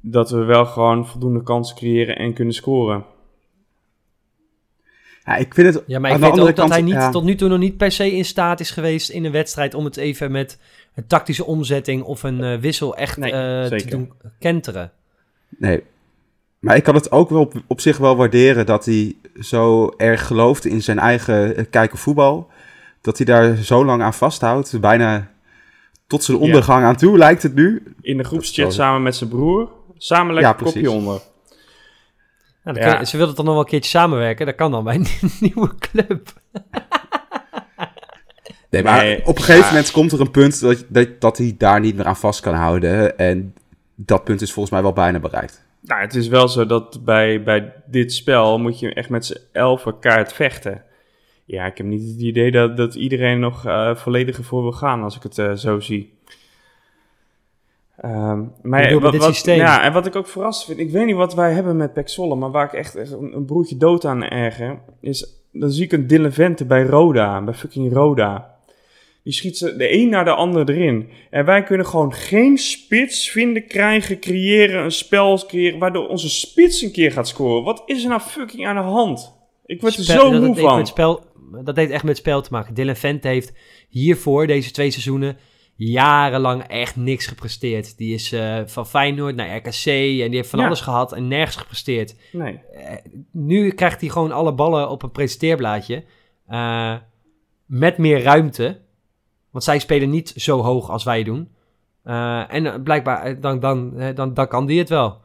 [0.00, 3.04] dat we wel gewoon voldoende kansen creëren en kunnen scoren.
[5.24, 5.84] Ja, ik vind het.
[5.86, 8.12] Ja, maar ik weet ook dat hij niet, tot nu toe nog niet per se
[8.12, 10.58] in staat is geweest in een wedstrijd om het even met
[10.94, 14.92] een tactische omzetting of een uh, wissel echt nee, uh, te doen kenteren.
[15.58, 15.82] Nee.
[16.58, 20.26] Maar ik kan het ook wel op, op, zich wel waarderen dat hij zo erg
[20.26, 22.50] gelooft in zijn eigen uh, kijken voetbal.
[23.00, 24.80] Dat hij daar zo lang aan vasthoudt.
[24.80, 25.30] Bijna
[26.06, 27.94] tot zijn ondergang aan toe lijkt het nu.
[28.00, 29.70] In de groepschat samen met zijn broer.
[29.96, 31.20] Samen lekker ja, kopje onder.
[32.64, 33.04] Nou, ja.
[33.04, 34.46] ze wilden toch nog wel een keertje samenwerken.
[34.46, 35.06] Dat kan dan bij een
[35.40, 36.32] nieuwe club.
[38.70, 41.80] Nee, maar op een gegeven moment komt er een punt dat, dat, dat hij daar
[41.80, 43.18] niet meer aan vast kan houden.
[43.18, 43.54] En
[43.94, 45.66] dat punt is volgens mij wel bijna bereikt.
[45.80, 49.38] Nou, het is wel zo dat bij, bij dit spel moet je echt met z'n
[49.52, 50.82] elfen kaart vechten.
[51.48, 55.02] Ja, ik heb niet het idee dat, dat iedereen nog uh, volledig ervoor wil gaan
[55.02, 56.18] als ik het uh, zo zie.
[58.04, 61.34] Um, maar wat, wat, ja, en wat ik ook verrast vind, ik weet niet wat
[61.34, 65.42] wij hebben met Pek maar waar ik echt een, een, broertje dood aan erger, is,
[65.52, 68.56] dan zie ik een Dylan Vente bij Roda, bij fucking Roda.
[69.22, 71.08] Die schiet ze de een naar de ander erin.
[71.30, 76.82] En wij kunnen gewoon geen spits vinden, krijgen, creëren, een spel creëren, waardoor onze spits
[76.82, 77.64] een keer gaat scoren.
[77.64, 79.36] Wat is er nou fucking aan de hand?
[79.68, 80.86] Ik word er zo moe van.
[80.86, 81.24] Spel,
[81.64, 82.74] dat heeft echt met spel te maken.
[82.74, 83.52] Dylan Vente heeft
[83.88, 85.36] hiervoor, deze twee seizoenen,
[85.76, 87.96] jarenlang echt niks gepresteerd.
[87.96, 91.56] Die is uh, van Feyenoord naar RKC en die heeft van alles gehad en nergens
[91.56, 92.16] gepresteerd.
[92.32, 92.60] Nee.
[92.72, 92.80] Uh,
[93.32, 96.04] nu krijgt hij gewoon alle ballen op een presenteerblaadje.
[96.48, 96.96] Uh,
[97.66, 98.80] met meer ruimte.
[99.50, 101.48] Want zij spelen niet zo hoog als wij doen.
[102.48, 105.20] en blijkbaar, dan, dan, dan, dan kan die het wel.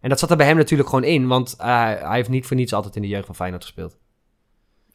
[0.00, 1.26] En dat zat er bij hem natuurlijk gewoon in.
[1.26, 3.98] Want hij heeft niet voor niets altijd in de jeugd van Feyenoord gespeeld.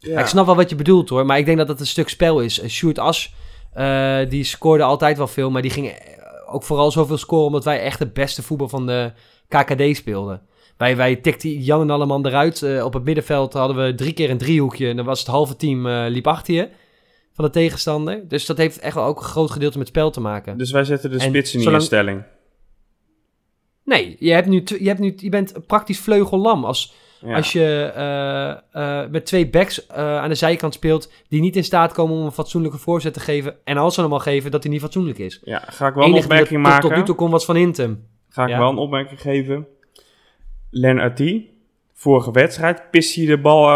[0.01, 0.19] Ja.
[0.19, 1.25] Ik snap wel wat je bedoelt hoor.
[1.25, 2.67] Maar ik denk dat het een stuk spel is.
[2.67, 3.33] Sjoerd As
[3.77, 5.93] uh, die scoorde altijd wel veel, maar die ging
[6.47, 9.11] ook vooral zoveel scoren omdat wij echt het beste voetbal van de
[9.47, 10.41] KKD speelden.
[10.77, 12.61] Wij, wij tikten Jan en Alleman eruit.
[12.61, 14.87] Uh, op het middenveld hadden we drie keer een driehoekje.
[14.87, 16.69] En dan was het halve team uh, liep achter je
[17.33, 18.27] van de tegenstander.
[18.27, 20.57] Dus dat heeft echt wel ook een groot gedeelte met spel te maken.
[20.57, 21.83] Dus wij zetten de spits in zolang...
[21.83, 22.23] stelling.
[23.83, 26.65] Nee, je, hebt nu je, hebt nu, je bent praktisch vleugellam.
[26.65, 26.93] Als,
[27.25, 31.63] als je uh, uh, met twee backs uh, aan de zijkant speelt die niet in
[31.63, 33.55] staat komen om een fatsoenlijke voorzet te geven.
[33.63, 35.41] En als ze hem al geven, dat hij niet fatsoenlijk is.
[35.43, 36.89] Ja, ga ik wel een opmerking maken.
[36.89, 38.07] Tot, nu toe komt wat van Intem.
[38.29, 39.67] Ga ik wel een opmerking geven.
[40.69, 43.69] Len Artie, vorige wedstrijd, pist hij de bal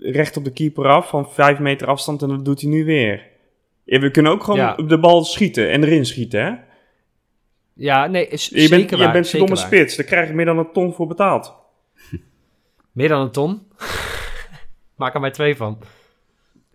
[0.00, 3.22] recht op de keeper af van 5 meter afstand en dat doet hij nu weer.
[3.84, 4.74] Ja, we kunnen ook gewoon ja.
[4.74, 6.52] de bal schieten en erin schieten, hè?
[7.74, 10.44] Ja, nee, is je zeker bent, Je bent een domme spits, daar krijg ik meer
[10.44, 11.54] dan een ton voor betaald.
[12.96, 13.62] Meer dan een ton?
[14.96, 15.78] Maak er maar twee van.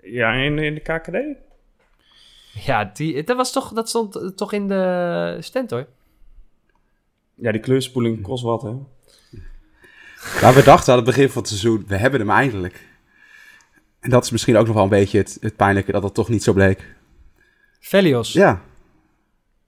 [0.01, 1.17] Ja, in, in de KKD?
[2.65, 5.87] Ja, die, dat, was toch, dat stond toch in de stand hoor.
[7.35, 8.71] Ja, die kleurspoeling kost wat hè.
[10.41, 12.87] Maar we dachten aan het begin van het seizoen, we hebben hem eindelijk.
[13.99, 16.29] En dat is misschien ook nog wel een beetje het, het pijnlijke dat dat toch
[16.29, 16.95] niet zo bleek.
[17.79, 18.33] Velios.
[18.33, 18.61] Ja.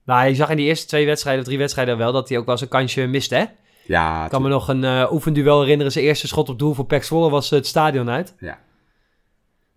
[0.04, 2.44] Nou, je zag in die eerste twee wedstrijden of drie wedstrijden wel dat hij ook
[2.44, 3.44] wel eens een kansje miste, hè?
[3.86, 5.92] Ja, ik kan me nog een uh, oefenduel herinneren.
[5.92, 8.34] Zijn eerste schot op doel voor Pek Zwolle was het stadion uit.
[8.38, 8.58] Ja.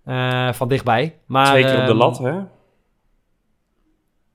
[0.07, 1.19] Uh, van dichtbij.
[1.25, 2.39] Maar, Twee keer op de ehm, lat, hè?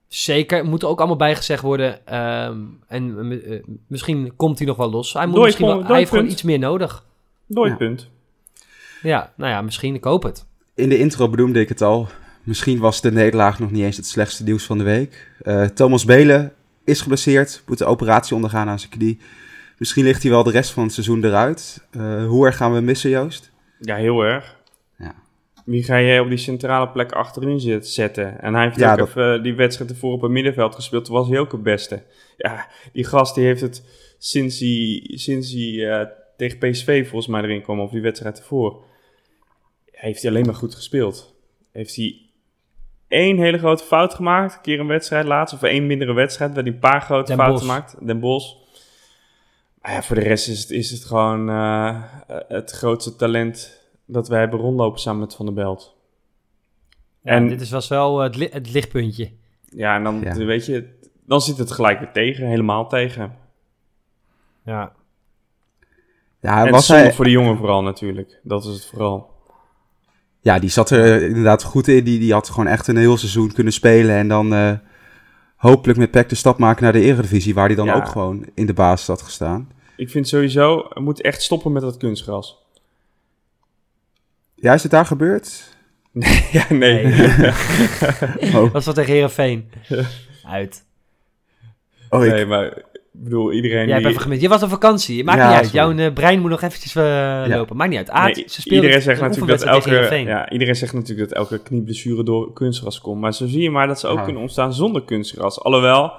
[0.08, 0.64] Zeker.
[0.64, 2.18] Moet er ook allemaal bijgezegd worden.
[2.44, 5.12] Um, en uh, misschien komt hij nog wel los.
[5.12, 7.06] Hij, moet misschien wel, hij heeft gewoon iets meer nodig.
[7.46, 7.76] Nooit ja.
[7.76, 8.10] punt.
[9.02, 9.94] Ja, nou ja, misschien.
[9.94, 10.46] Ik hoop het.
[10.74, 12.08] In de intro benoemde ik het al.
[12.42, 15.30] Misschien was de nederlaag nog niet eens het slechtste nieuws van de week.
[15.74, 16.52] Thomas Belen
[16.84, 17.62] is geblesseerd.
[17.66, 19.20] Moet de operatie ondergaan aan zijn knie.
[19.82, 21.86] Misschien ligt hij wel de rest van het seizoen eruit.
[21.96, 23.52] Uh, hoe erg gaan we missen, Joost?
[23.78, 24.56] Ja, heel erg.
[24.98, 25.14] Ja.
[25.64, 28.40] Wie ga jij op die centrale plek achterin zetten?
[28.40, 29.08] En hij heeft ja, ook dat...
[29.08, 31.04] even die wedstrijd ervoor op het middenveld gespeeld.
[31.04, 32.02] Toen was hij ook het beste.
[32.36, 33.84] Ja, die gast die heeft het
[34.18, 38.84] sinds hij, sinds hij uh, tegen PSV volgens mij erin kwam, of die wedstrijd ervoor.
[39.90, 41.34] Heeft hij alleen maar goed gespeeld.
[41.72, 42.20] Heeft hij
[43.08, 44.54] één hele grote fout gemaakt.
[44.54, 45.54] Een keer een wedstrijd laatst.
[45.54, 46.54] Of één mindere wedstrijd.
[46.54, 48.06] Waar hij een paar grote fouten gemaakt.
[48.06, 48.61] Den Bos.
[49.82, 52.02] Maar ja, voor de rest is het, is het gewoon uh,
[52.48, 55.96] het grootste talent dat wij hebben rondlopen samen met Van der Belt.
[57.22, 59.30] Ja, en dit is was wel het, li het lichtpuntje.
[59.62, 60.34] Ja, en dan ja.
[60.34, 60.88] weet je,
[61.26, 63.36] dan zit het gelijk weer tegen, helemaal tegen.
[64.64, 64.92] Ja.
[66.40, 67.12] Ja, en was hij...
[67.12, 68.40] voor de jongen vooral natuurlijk.
[68.42, 69.30] Dat is het vooral.
[70.40, 72.04] Ja, die zat er inderdaad goed in.
[72.04, 74.16] Die, die had gewoon echt een heel seizoen kunnen spelen.
[74.16, 74.72] En dan uh,
[75.62, 78.66] hopelijk met PEC de stap maken naar de Eredivisie, waar hij dan ook gewoon in
[78.66, 79.70] de basis had gestaan.
[79.96, 82.58] Ik vind sowieso, we moeten echt stoppen met dat kunstgras.
[84.54, 85.50] Ja, is het daar gebeurd?
[86.14, 87.04] Nee, ja, nee.
[88.54, 88.72] oh.
[88.72, 89.70] Dat was tegen Herenveen.
[90.44, 90.84] Uit.
[92.08, 92.82] Oh, nee, maar
[93.14, 94.08] ik bedoel, iedereen Jij die...
[94.08, 94.40] even gemist.
[94.40, 95.24] Je was op vakantie.
[95.24, 95.70] Maakt niet uit.
[95.70, 97.76] Jouw uh, brein moet nog eventjes uh, lopen.
[97.76, 98.10] Maakt niet uit.
[98.10, 102.24] Aard, nee, ze iedereen zegt natuurlijk dat elke, ja, iedereen zegt natuurlijk dat elke knieblessure
[102.24, 103.20] door kunstgras komt.
[103.20, 105.60] Maar zo zie je maar dat ze ook kunnen ontstaan zonder kunstgras.
[105.60, 106.12] Alhoewel,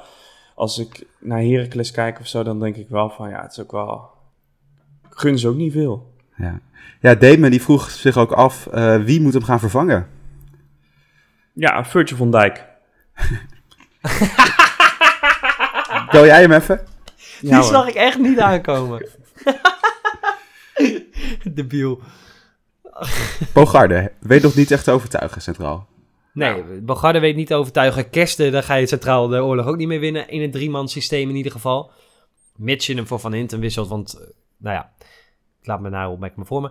[0.55, 3.59] als ik naar Heracles kijk of zo, dan denk ik wel van ja, het is
[3.61, 4.09] ook wel...
[5.09, 6.13] Ik gun ze ook niet veel.
[6.37, 6.59] Ja,
[7.01, 10.07] ja Damon die vroeg zich ook af, uh, wie moet hem gaan vervangen?
[11.53, 12.65] Ja, Virgil van Dijk.
[16.13, 16.81] Bel jij hem even?
[17.41, 19.07] Die zag ik echt niet aankomen.
[21.53, 22.01] Debiel.
[23.53, 25.87] Bogarde weet nog niet echt te overtuigen, centraal.
[26.33, 26.63] Nee.
[26.63, 28.09] Bogarde weet niet te overtuigen.
[28.09, 30.29] Kersten, daar ga je centraal de oorlog ook niet mee winnen.
[30.29, 31.91] In het driemans systeem in ieder geval.
[32.55, 34.15] Mits je hem voor Van Hinten wisselt, want...
[34.19, 34.25] Uh,
[34.57, 34.91] nou ja,
[35.61, 36.69] laat me nou opmerken me voor me.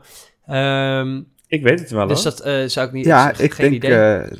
[0.98, 3.04] Um, ik weet het wel, Dus dat uh, zou ik niet...
[3.04, 3.94] Ja, ik geen denk...
[3.94, 4.38] Uh,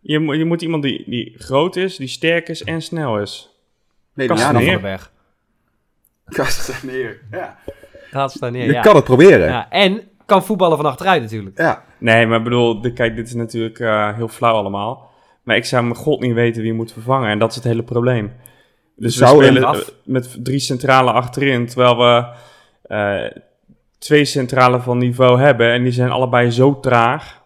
[0.00, 3.50] je, je moet iemand die, die groot is, die sterk is en snel is.
[4.20, 5.12] Nee, Kasten van den Berg.
[6.24, 7.58] Kastaneer, ja.
[8.10, 9.48] Kastaneer, Je kan het proberen.
[9.48, 11.58] Ja, en kan voetballen van achteruit natuurlijk.
[11.58, 11.82] Ja.
[11.98, 15.10] Nee, maar bedoel, de, kijk, dit is natuurlijk uh, heel flauw allemaal.
[15.42, 17.30] Maar ik zou mijn god niet weten wie moet vervangen.
[17.30, 18.32] En dat is het hele probleem.
[18.96, 19.92] Dus we spelen af.
[20.04, 22.26] met drie centrale achterin, terwijl we
[22.88, 23.40] uh,
[23.98, 25.72] twee centrale van niveau hebben.
[25.72, 27.39] En die zijn allebei zo traag.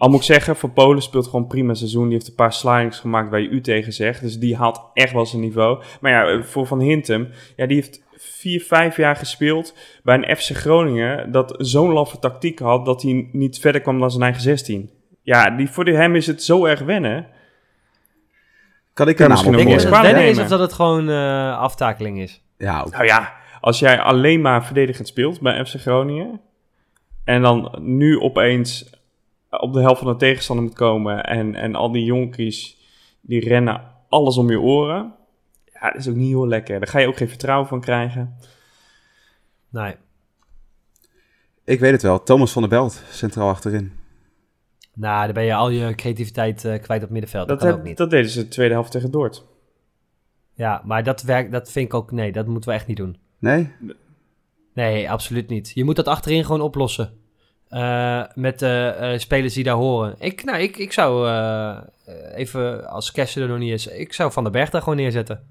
[0.00, 2.04] Al moet ik zeggen, voor Polen speelt gewoon prima seizoen.
[2.04, 4.20] Die heeft een paar slidings gemaakt waar je u tegen zegt.
[4.20, 5.82] Dus die haalt echt wel zijn niveau.
[6.00, 10.56] Maar ja, voor Van Hintem, ja, die heeft vier, vijf jaar gespeeld bij een FC
[10.56, 14.90] Groningen dat zo'n laffe tactiek had dat hij niet verder kwam dan zijn eigen 16.
[15.22, 17.26] Ja, die, voor hem is het zo erg wennen.
[18.92, 22.20] Kan ik er misschien nog is het wennen is of dat het gewoon uh, aftakeling
[22.20, 22.42] is?
[22.58, 26.40] Ja, Nou ja, als jij alleen maar verdedigend speelt bij FC Groningen
[27.24, 28.98] en dan nu opeens
[29.50, 32.76] op de helft van de tegenstander moet komen en, en al die jonkies
[33.20, 35.14] die rennen alles om je oren.
[35.72, 36.78] Ja, dat is ook niet heel lekker.
[36.78, 38.36] Daar ga je ook geen vertrouwen van krijgen.
[39.68, 39.94] Nee.
[41.64, 42.22] Ik weet het wel.
[42.22, 43.92] Thomas van der Belt, centraal achterin.
[44.94, 47.48] Nou, dan ben je al je creativiteit uh, kwijt op middenveld.
[47.48, 47.96] Dat, dat, ook niet.
[47.96, 49.46] dat deden ze de tweede helft tegen Dordt.
[50.54, 52.10] Ja, maar dat, werkt, dat vind ik ook...
[52.10, 53.18] Nee, dat moeten we echt niet doen.
[53.38, 53.72] Nee?
[54.74, 55.70] Nee, absoluut niet.
[55.74, 57.19] Je moet dat achterin gewoon oplossen.
[57.70, 60.14] Uh, met de uh, spelers die daar horen.
[60.18, 61.78] Ik, nou, ik, ik zou uh,
[62.34, 65.46] even, als Kessler er nog niet is, ik zou Van der Berg daar gewoon neerzetten.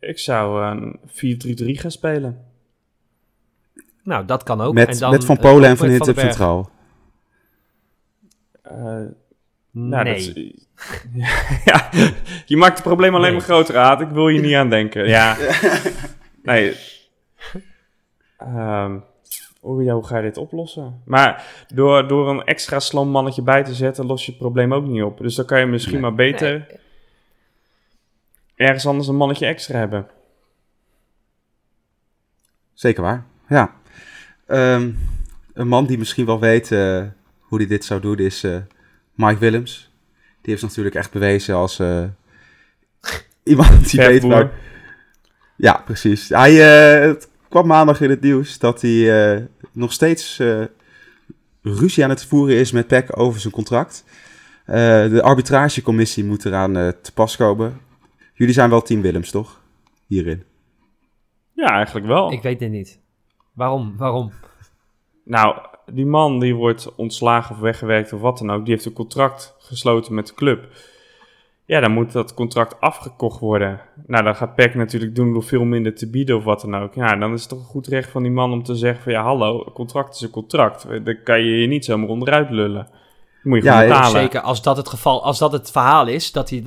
[0.00, 0.98] Ik zou een
[1.76, 2.44] 4-3-3 gaan spelen.
[4.02, 4.74] Nou, dat kan ook.
[4.74, 6.70] Met, en dan, met Van Polen en Van Hitte centraal.
[9.70, 10.54] Nou, nee.
[11.64, 11.88] ja,
[12.46, 13.32] je maakt het probleem alleen nee.
[13.32, 14.00] maar groter, Aad.
[14.00, 15.08] Ik wil je niet aan denken.
[15.08, 15.36] Ja.
[16.42, 16.76] nee.
[18.42, 19.04] Um,
[19.60, 21.02] hoe, ja, hoe ga je dit oplossen?
[21.04, 21.44] Maar
[21.74, 25.02] door, door een extra slam mannetje bij te zetten, los je het probleem ook niet
[25.02, 25.18] op.
[25.18, 26.78] Dus dan kan je misschien maar beter nee.
[28.54, 30.06] ergens anders een mannetje extra hebben.
[32.72, 33.74] Zeker waar, ja.
[34.46, 34.98] Um,
[35.52, 37.04] een man die misschien wel weet uh,
[37.40, 38.56] hoe hij dit zou doen is uh,
[39.14, 39.90] Mike Willems.
[40.42, 42.04] Die heeft natuurlijk echt bewezen als uh,
[43.42, 44.50] iemand die weet waar...
[45.56, 46.28] Ja, precies.
[46.28, 50.64] Hij, het kwam maandag in het nieuws dat hij uh, nog steeds uh,
[51.62, 54.04] ruzie aan het voeren is met PEC over zijn contract.
[54.66, 54.74] Uh,
[55.10, 57.80] de arbitragecommissie moet eraan te pas komen.
[58.34, 59.60] Jullie zijn wel team Willems, toch?
[60.06, 60.42] Hierin.
[61.52, 62.32] Ja, eigenlijk wel.
[62.32, 63.00] Ik weet het niet.
[63.52, 63.94] Waarom?
[63.96, 64.32] Waarom?
[65.24, 65.56] Nou,
[65.92, 69.54] die man die wordt ontslagen of weggewerkt of wat dan ook, die heeft een contract
[69.58, 70.68] gesloten met de club.
[71.68, 73.80] Ja, dan moet dat contract afgekocht worden.
[74.06, 76.94] Nou, dan gaat PEC natuurlijk doen door veel minder te bieden of wat dan ook.
[76.94, 79.12] Ja, dan is het toch een goed recht van die man om te zeggen van...
[79.12, 80.86] ja, hallo, een contract is een contract.
[81.04, 82.86] Dan kan je je niet zomaar onderuit lullen.
[83.42, 84.20] Dan moet je ja, betalen.
[84.20, 84.40] zeker.
[84.40, 86.64] Als dat het geval, als dat het verhaal is, dat hij,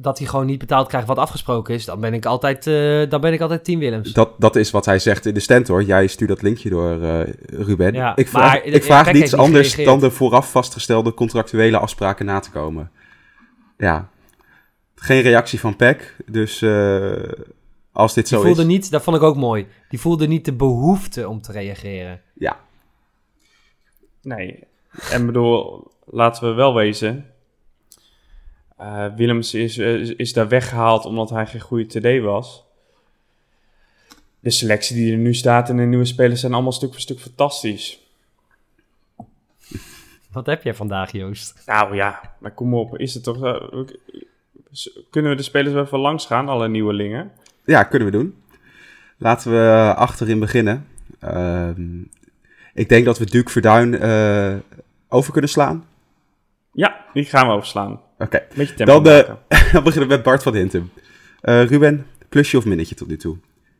[0.00, 1.84] dat hij gewoon niet betaald krijgt wat afgesproken is...
[1.84, 4.12] dan ben ik altijd, uh, dan ben ik altijd Team Willems.
[4.12, 5.82] Dat, dat is wat hij zegt in de stand, hoor.
[5.82, 7.92] Jij stuurt dat linkje door, uh, Ruben.
[7.92, 12.40] Ja, ik vraag, maar, ik vraag niets anders dan de vooraf vastgestelde contractuele afspraken na
[12.40, 12.90] te komen.
[13.76, 14.10] Ja,
[15.02, 16.16] geen reactie van Peck.
[16.26, 17.32] Dus uh,
[17.92, 18.66] als dit die zo voelde is...
[18.66, 19.66] Niet, dat vond ik ook mooi.
[19.88, 22.20] Die voelde niet de behoefte om te reageren.
[22.34, 22.60] Ja.
[24.22, 24.64] Nee.
[25.10, 27.26] En bedoel, laten we wel wezen.
[28.80, 32.64] Uh, Willems is, is, is, daar weggehaald omdat hij geen goede TD was.
[34.40, 37.20] De selectie die er nu staat en de nieuwe spelers zijn allemaal stuk voor stuk
[37.20, 38.00] fantastisch.
[40.30, 41.62] Wat heb jij vandaag, Joost?
[41.66, 42.98] Nou ja, maar kom op.
[42.98, 43.44] Is het toch...
[43.44, 43.86] Uh,
[45.10, 47.30] kunnen we de spelers wel even langs gaan, alle nieuwelingen?
[47.64, 48.34] Ja, kunnen we doen.
[49.18, 50.86] Laten we achterin beginnen.
[51.20, 51.82] Ehm,
[52.74, 54.54] ik denk dat we Duke Verduin eh,
[55.08, 55.84] over kunnen slaan.
[56.72, 58.00] Ja, die gaan we overslaan.
[58.18, 58.42] Oké.
[58.54, 59.28] Beetje tempo Dan, eh.
[59.72, 60.90] Dan beginnen we met Bart van Hintem.
[61.40, 63.36] Eh, Ruben, plusje of minnetje tot nu toe?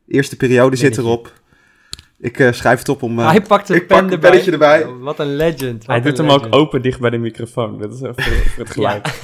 [0.09, 1.33] Eerste periode zit erop.
[2.19, 3.19] Ik eh, schrijf het op om...
[3.19, 4.29] eh, Hij pakt een ik pen pak een erbij.
[4.31, 4.85] pennetje erbij.
[4.85, 5.87] Oh, wat een legend.
[5.87, 7.79] Hij doet hem ook open dicht bij de microfoon.
[7.79, 9.09] Dat is even voor het geluid.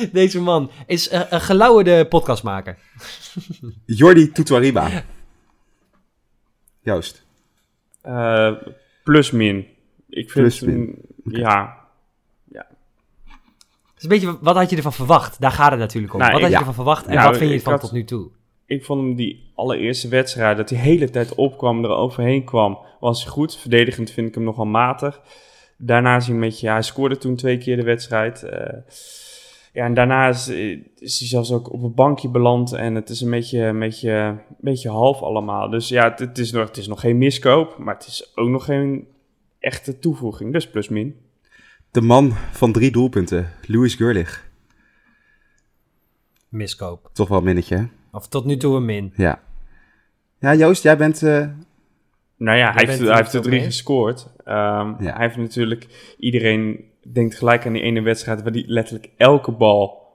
[0.12, 2.78] Deze man is eh, een gelauwerde podcastmaker.
[3.86, 4.90] Jordi Tutuariba.
[6.80, 7.24] Joost.
[8.02, 8.52] Eh,
[9.04, 9.56] plus min.
[10.08, 10.98] Ik vind Plus hem- min.
[11.24, 11.78] Ja,
[13.94, 15.40] Het is een beetje, wat had je ervan verwacht?
[15.40, 16.20] Daar gaat het natuurlijk om.
[16.20, 18.04] Nou, wat had je ervan verwacht en Nou, wat vind je ervan had- tot nu
[18.04, 18.30] toe?
[18.66, 22.78] ik vond hem die allereerste wedstrijd, dat hij de hele tijd opkwam, er overheen kwam,
[23.00, 23.56] was hij goed.
[23.56, 25.20] Verdedigend vind ik hem nogal matig.
[25.78, 28.42] Daarna is hij een beetje, ja, hij scoorde toen twee keer de wedstrijd.
[28.42, 28.78] Eh,
[29.72, 33.08] ja, en daarna is, eh, is hij zelfs ook op een bankje beland en het
[33.08, 35.70] is een beetje, een beetje, een beetje half allemaal.
[35.70, 38.48] Dus ja, het, het is nog, het is nog geen miskoop, maar het is ook
[38.48, 39.06] nog geen
[39.58, 40.52] echte toevoeging.
[40.52, 41.16] Dus plus min.
[41.90, 43.50] De man van drie doelpunten.
[43.66, 44.48] Louis Gurlich.
[46.48, 47.10] Miskoop.
[47.12, 47.84] Toch wel een minnetje, hè?
[48.12, 49.12] Of tot nu toe een min.
[49.16, 49.42] Ja.
[50.38, 51.22] Ja, Joost, jij bent...
[51.22, 51.46] eh,
[52.36, 53.64] Nou ja, hij heeft, er hij heeft er drie mee.
[53.64, 54.28] gescoord.
[54.44, 55.12] Ehm, Ja.
[55.14, 56.14] Hij heeft natuurlijk...
[56.18, 58.42] Iedereen denkt gelijk aan die ene wedstrijd...
[58.42, 60.08] waar hij letterlijk elke bal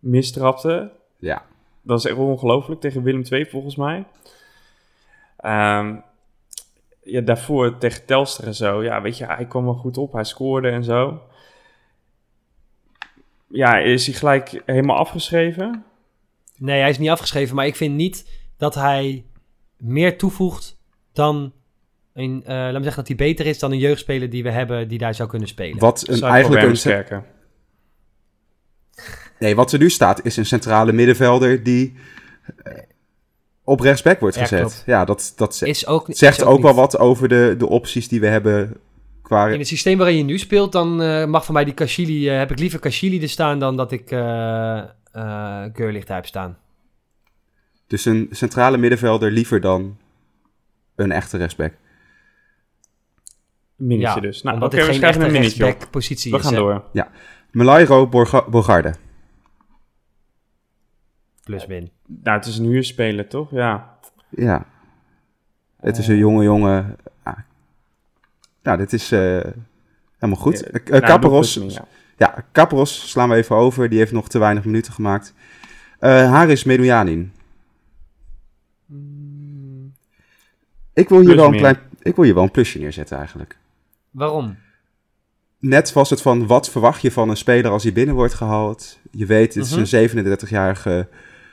[0.00, 0.92] mistrapte.
[1.18, 1.44] ja.
[1.82, 4.04] Dat is echt ongelooflijk tegen Willem II volgens mij.
[5.36, 5.96] Ehm,
[7.02, 8.82] ja, daarvoor tegen Telstra en zo.
[8.82, 10.12] Ja, weet je, hij kwam wel goed op.
[10.12, 11.22] Hij scoorde en zo.
[13.46, 15.84] Ja, is hij gelijk helemaal afgeschreven?
[16.56, 19.24] Nee, hij is niet afgeschreven, maar ik vind niet dat hij
[19.76, 20.78] meer toevoegt
[21.12, 21.52] dan
[22.14, 24.88] een, eh laat me zeggen dat hij beter is dan een jeugdspeler die we hebben
[24.88, 25.78] die daar zou kunnen spelen.
[25.78, 27.24] Wat, een, eigenlijk een, sterker.
[29.38, 31.94] nee, wat er nu staat is een centrale middenvelder die
[32.56, 32.78] eh,
[33.64, 34.58] op rechtsback wordt Ja, gezet.
[34.60, 34.82] klopt.
[34.86, 38.08] Ja, dat, dat ze- Is ook, zegt is ook, wel wat over de, de opties
[38.08, 38.76] die we hebben
[39.22, 39.48] qua...
[39.48, 42.50] In het systeem waarin je nu speelt, dan eh, mag van mij die Kashili, heb
[42.50, 44.78] ik liever Kashili er staan dan dat ik eh
[45.12, 46.58] eh Geurlicht daar heb staan.
[47.86, 49.96] Dus een centrale middenvelder liever dan
[50.96, 51.72] een echte rechtsback.
[53.76, 54.42] Minnetje dus.
[54.42, 55.88] Nou, oké, het we geen schrijven een minnetje op.
[55.90, 56.42] positie We is.
[56.44, 56.58] gaan hè.
[56.58, 56.84] door.
[57.50, 58.94] Melairo Borga- Bogarde.
[61.44, 61.90] Plus min.
[62.06, 63.50] Nou, het is een huurspeler, toch?
[63.50, 63.96] Ja.
[64.28, 64.66] Ja.
[65.80, 66.96] Het is een jonge jongen.
[67.22, 67.38] Ah.
[68.62, 69.20] Nou, dit is eh,
[70.18, 70.58] helemaal goed.
[70.58, 71.84] Ja, Eh, eh, Nou, ja.
[72.16, 73.88] ja, Caparros slaan we even over.
[73.88, 75.34] Die heeft nog te weinig minuten gemaakt.
[75.98, 77.32] Eh Haris Medoujanin.
[80.92, 81.60] Ik wil, hier Plus wel een meer.
[81.60, 83.56] klein, ik wil hier wel een plusje neerzetten eigenlijk.
[84.14, 84.56] Waarom?
[85.58, 88.98] Net was het van, wat verwacht je van een speler als hij binnen wordt gehaald?
[89.10, 89.80] Je weet, het is Mhm.
[89.80, 91.08] een 37-jarige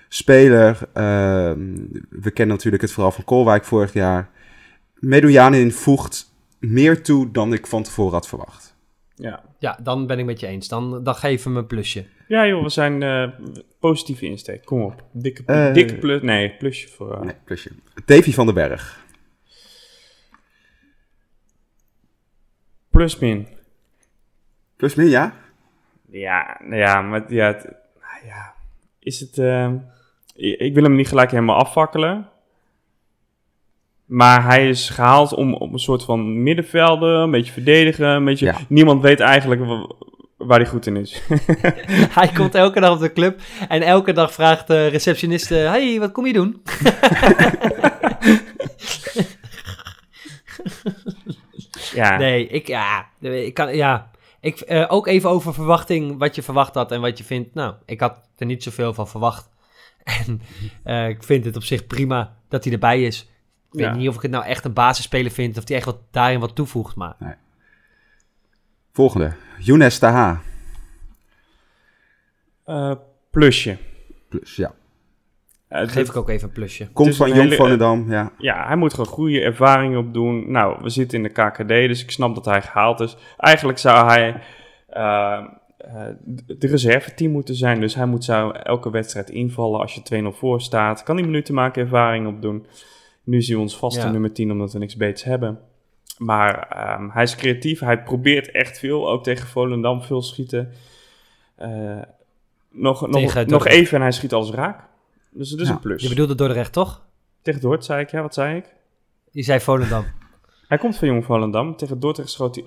[0.09, 0.77] speler.
[0.93, 1.75] Ehm,
[2.09, 4.29] we kennen natuurlijk het verhaal van Kolwijk vorig jaar.
[4.99, 8.75] Medoujanin voegt meer toe dan ik van tevoren had verwacht.
[9.15, 9.43] Ja.
[9.59, 10.67] Ja, dan ben ik met je eens.
[10.67, 12.05] Dan, dan geef hem een plusje.
[12.27, 13.27] ja, joh, we zijn eh,
[13.79, 14.65] positieve insteek.
[14.65, 15.03] Kom op.
[15.11, 16.21] Dikke, Eh, dikke plus.
[16.21, 17.13] Nee, plusje voor.
[17.13, 17.71] eh, Nee, plusje.
[18.05, 18.99] Davy van den Berg.
[23.01, 23.47] Plus min.
[24.77, 25.33] Plus meer, ja?
[26.11, 27.63] Ja, nou ja, maar ja, het-
[28.01, 28.53] nou ja.
[28.99, 29.37] Is het.
[29.37, 29.71] eh,
[30.35, 32.27] ik wil hem niet gelijk helemaal afvakkelen.
[34.05, 38.45] Maar hij is gehaald om op een soort van middenvelden, een beetje verdedigen, een beetje.
[38.45, 38.57] Ja.
[38.67, 39.91] Niemand weet eigenlijk wa-
[40.37, 41.21] waar hij goed in is.
[42.19, 45.53] Hij komt elke dag op de club en elke dag vraagt de receptioniste...
[45.55, 46.61] Hey, wat kom je doen?
[51.93, 52.17] ja.
[52.17, 54.11] Nee, ik, ja, ik kan, ja.
[54.39, 57.53] Ik, eh, ook even over verwachting, wat je verwacht had en wat je vindt.
[57.53, 59.49] Nou, ik had er niet zoveel van verwacht.
[60.27, 60.41] En
[60.83, 63.21] eh, ik vind het op zich prima dat hij erbij is.
[63.21, 63.27] Ik
[63.79, 63.93] weet Ja.
[63.95, 66.55] niet of ik het nou echt een basisspeler vind of hij echt wat, daarin wat
[66.55, 66.95] toevoegt.
[66.95, 67.37] Maar
[68.93, 69.33] Volgende.
[69.59, 70.41] Younes Taha.
[72.65, 72.91] Eh,
[73.29, 73.77] plusje.
[74.29, 74.73] Plus, ja.
[75.73, 76.87] Geef ik ook even een plusje.
[76.91, 78.31] Komt van Jong hele- Volendam, ja.
[78.37, 80.51] Ja, hij moet gewoon goede ervaring opdoen.
[80.51, 83.17] Nou, we zitten in de KKD, dus ik snap dat hij gehaald is.
[83.37, 84.41] Eigenlijk zou hij
[84.89, 85.45] eh,
[86.47, 87.79] de reserveteam moeten zijn.
[87.79, 90.01] Dus hij moet zou elke wedstrijd invallen als je
[90.33, 91.03] 2-0 voor staat.
[91.03, 92.65] Kan die minuten maken, ervaring opdoen.
[93.23, 94.11] Nu is hij ons vaste Ja.
[94.11, 95.59] nummer 10, omdat we niks beters hebben.
[96.17, 97.79] Maar ehm, hij is creatief.
[97.79, 99.09] Hij probeert echt veel.
[99.09, 100.71] Ook tegen Volendam veel schieten.
[101.55, 101.69] Eh,
[102.71, 104.89] nog, nog, nog even en hij schiet alles raak.
[105.31, 106.01] Dus het is een plus.
[106.01, 107.01] Je bedoelde Dordrecht, toch?
[107.41, 108.65] Tegen Dort zei ik, ja, wat zei ik?
[109.31, 110.05] Die zei Volendam.
[110.67, 111.75] Hij komt van Jong Volendam.
[111.75, 112.65] Tegen Dordrecht schoot hij...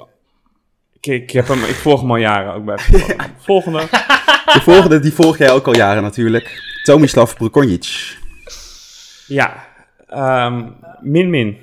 [0.92, 2.78] Ik ik, heb hem, ik volg hem al jaren ook bij
[3.38, 3.78] Volgende.
[4.44, 6.62] De volgende, die volg jij ook al jaren natuurlijk.
[6.82, 8.18] Tomislav Brukonjic.
[9.26, 9.66] Ja,
[10.46, 11.58] um, min-min.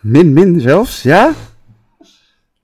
[0.00, 1.32] Min-min zelfs, ja?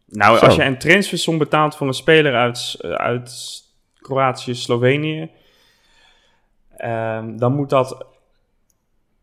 [0.06, 3.62] Nou, als je een transfersom betaalt voor een speler uit, uit
[4.00, 5.30] Kroatië, Slovenië,
[6.84, 8.06] um, dan moet dat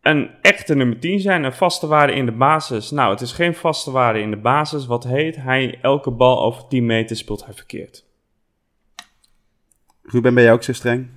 [0.04, 2.90] een echte nummer 10 zijn, een vaste waarde in de basis.
[2.90, 4.86] Nou, het is geen vaste waarde in de basis.
[4.86, 5.78] Wat heet hij?
[5.82, 8.04] Elke bal over 10 meter speelt hij verkeerd.
[10.02, 11.08] Ruben, ben jij ook zo streng?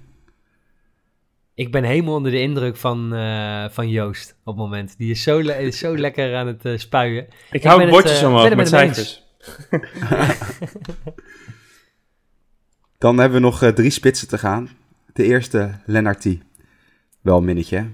[1.54, 4.98] Ik ben helemaal onder de indruk van, uh, van Joost op het moment.
[4.98, 7.24] Die is zo, le zo lekker aan het uh, spuien.
[7.24, 9.24] Ik, ik hou het bordjes uh, omhoog met cijfers.
[12.98, 14.70] Dan hebben we nog drie spitsen te gaan.
[15.18, 16.42] De eerste, Lennartie.
[17.22, 17.86] Wel een minnetje,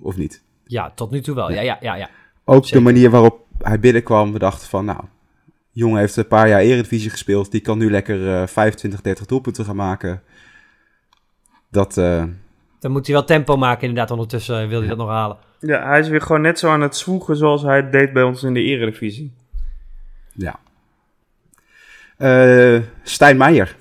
[0.00, 0.42] Of niet?
[0.64, 1.52] Ja, tot nu toe wel.
[1.52, 1.94] Ja, ja, ja.
[1.94, 2.10] ja.
[2.44, 4.32] Ook de manier waarop hij binnenkwam.
[4.32, 5.04] We dachten van, nou,
[5.70, 7.50] jongen heeft een paar jaar Eredivisie gespeeld.
[7.50, 10.22] Die kan nu lekker uh, 25, 30 doelpunten gaan maken.
[11.70, 11.96] Dat...
[11.96, 12.24] Uh...
[12.78, 14.10] Dan moet hij wel tempo maken inderdaad.
[14.10, 15.36] Ondertussen uh, wil hij dat nog halen.
[15.60, 18.22] Ja, hij is weer gewoon net zo aan het zwoegen zoals hij het deed bij
[18.22, 19.32] ons in de Eredivisie.
[20.32, 20.58] Ja.
[22.18, 23.76] Uh, Stijn Meijer.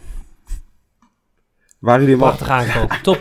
[1.85, 2.91] Waren jullie Prachtig aankoop.
[3.03, 3.19] Top.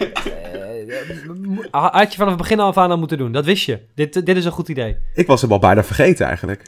[1.71, 3.33] had je vanaf het begin af aan al moeten doen.
[3.33, 3.81] Dat wist je.
[3.95, 4.97] Dit, dit is een goed idee.
[5.15, 6.63] Ik was hem al bijna vergeten eigenlijk.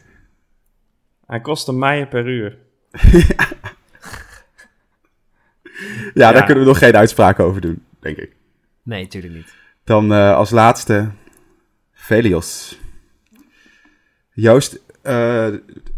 [1.26, 2.58] Hij kostte mij per uur.
[6.14, 8.36] ja, daar kunnen we nog geen uitspraak over doen, denk ik.
[8.82, 9.54] Nee, natuurlijk niet.
[9.84, 11.10] Dan uh, als laatste
[11.92, 12.78] Velios.
[14.32, 15.48] Joost, uh,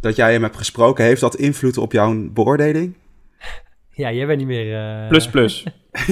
[0.00, 2.94] dat jij hem hebt gesproken, heeft dat invloed op jouw beoordeling?
[4.02, 5.00] Ja, jij bent niet meer...
[5.02, 5.08] Uh...
[5.08, 5.64] Plus, plus.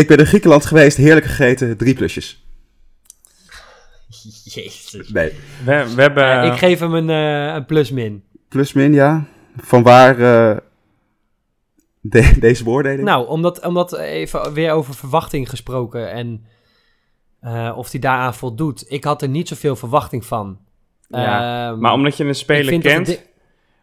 [0.00, 2.44] ik ben in Griekenland geweest, heerlijk gegeten, drie plusjes.
[4.44, 5.08] Jezus.
[5.08, 5.32] Nee.
[5.64, 6.44] We, we hebben...
[6.44, 8.24] ik geef hem een, uh, een plus-min.
[8.48, 9.26] Plus-min, ja.
[9.56, 10.56] Van waar uh,
[12.00, 13.02] de, deze beoordeling?
[13.02, 16.44] Nou, omdat, omdat even weer over verwachting gesproken en
[17.42, 18.84] uh, of hij daaraan voldoet.
[18.88, 20.58] Ik had er niet zoveel verwachting van.
[21.08, 23.22] Ja, uh, maar omdat je een speler kent,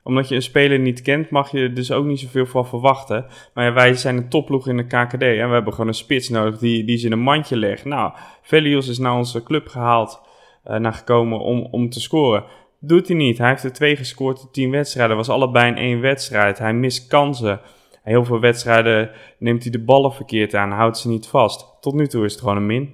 [0.08, 3.26] omdat je een speler niet kent, mag je dus ook niet zoveel van verwachten.
[3.54, 6.30] Maar ja, wij zijn een topploeg in de KKD en we hebben gewoon een spits
[6.30, 7.86] nodig die, die ze in een mandje legt.
[7.86, 10.22] Nou, Velios is naar onze club gehaald
[10.68, 12.44] uh, naar gekomen om, om te scoren.
[12.80, 13.38] Doet hij niet.
[13.38, 15.16] Hij heeft er twee gescoord in tien wedstrijden.
[15.16, 16.58] was allebei in één wedstrijd.
[16.58, 17.62] Hij mist kansen.
[18.04, 20.72] Heel veel wedstrijden neemt hij de ballen verkeerd aan.
[20.72, 21.66] Houdt ze niet vast.
[21.82, 22.94] Tot nu toe is het gewoon een min.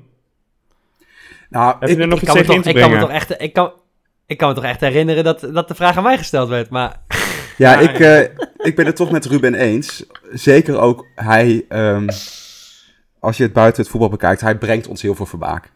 [1.49, 3.41] Nou, Heb je er nog ik iets tegen in te ik kan me toch echt,
[3.41, 3.71] ik, kan,
[4.33, 6.69] ik kan me toch echt herinneren dat, dat de vraag aan mij gesteld werd.
[6.69, 7.01] Maar...
[7.57, 8.19] Ja, ik, uh,
[8.57, 10.05] ik ben het toch met Ruben eens.
[10.31, 12.07] Zeker ook hij, um,
[13.19, 15.71] als je het buiten het voetbal bekijkt, hij brengt ons heel veel vermaak.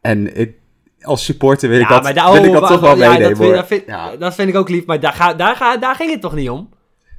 [0.00, 0.54] En ik,
[1.00, 3.28] als supporter wil ik dat, daar, wil ik dat toch wel ja, meenemen.
[3.28, 4.16] Dat vind, dat, vind, ja.
[4.16, 6.50] dat vind ik ook lief, maar daar, ga, daar, ga, daar ging het toch niet
[6.50, 6.68] om?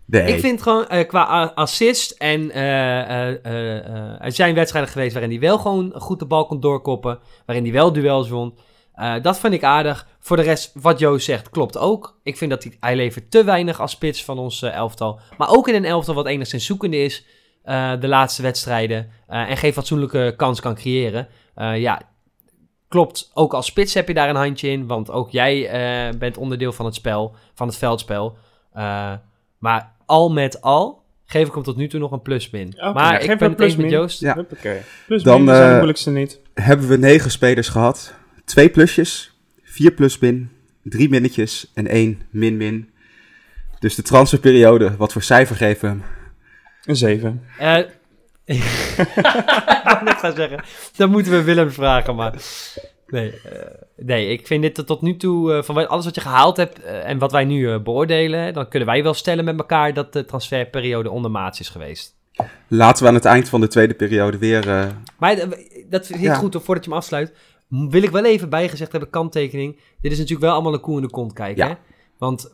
[0.05, 0.33] Nee.
[0.33, 3.45] Ik vind gewoon uh, qua assist en uh,
[4.25, 7.73] er zijn wedstrijden geweest waarin hij wel gewoon goed de bal kon doorkoppen, waarin hij
[7.73, 8.57] wel duels won.
[9.21, 10.07] Dat vind ik aardig.
[10.19, 12.19] Voor de rest, wat Joost zegt, klopt ook.
[12.23, 15.19] Ik vind dat hij, hij levert te weinig als spits van ons elftal.
[15.37, 17.25] Maar ook in een elftal wat enigszins zoekende is,
[17.99, 21.27] de laatste wedstrijden, en geen fatsoenlijke kans kan creëren.
[21.75, 22.01] ja,
[22.87, 25.69] klopt, ook als spits heb je daar een handje in, want ook jij
[26.17, 28.37] bent onderdeel van het spel, van het veldspel.
[29.57, 32.73] maar al met al geef ik hem tot nu toe nog een plusmin.
[32.75, 34.19] Okay, maar ja, ik ben het eens met Joost.
[34.19, 34.45] Ja.
[34.51, 34.83] Okay.
[35.07, 36.39] Plusmin Dan, de moeilijkste niet.
[36.53, 38.13] Hebben we negen spelers gehad.
[38.45, 40.49] Twee plusjes, vier plusmin,
[40.83, 42.89] drie minnetjes en één min-min.
[43.79, 46.03] Dus de transferperiode, wat voor cijfer geven we hem?
[46.85, 47.41] Een zeven.
[48.45, 48.55] Uh,
[49.93, 50.63] ik net gaan zeggen,
[50.95, 52.33] dat moeten we Willem vragen, maar...
[53.07, 53.51] Nee, uh,
[53.97, 57.09] nee, ik vind dit tot nu toe, uh, van alles wat je gehaald hebt uh,
[57.09, 61.09] en wat wij nu beoordelen, dan kunnen wij wel stellen met elkaar dat de transferperiode
[61.09, 62.15] ondermaats is geweest.
[62.67, 64.93] Laten we aan het eind van de tweede periode weer...
[65.17, 65.35] Maar
[65.89, 66.35] dat vind ik ja.
[66.35, 67.33] goed, voordat je hem afsluit,
[67.89, 69.79] wil ik wel even bijgezegd hebben, kanttekening.
[70.01, 71.69] Dit is natuurlijk wel allemaal een koe in de kont kijken, ja.
[71.69, 71.75] hè?
[72.17, 72.53] Want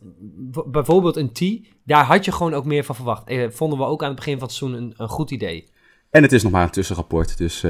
[0.65, 3.27] bijvoorbeeld een T, daar had je gewoon ook meer van verwacht.
[3.27, 5.69] Eh, vonden we ook aan het begin van het seizoen een, een goed idee.
[6.09, 7.65] En het is nog maar een tussenrapport, dus...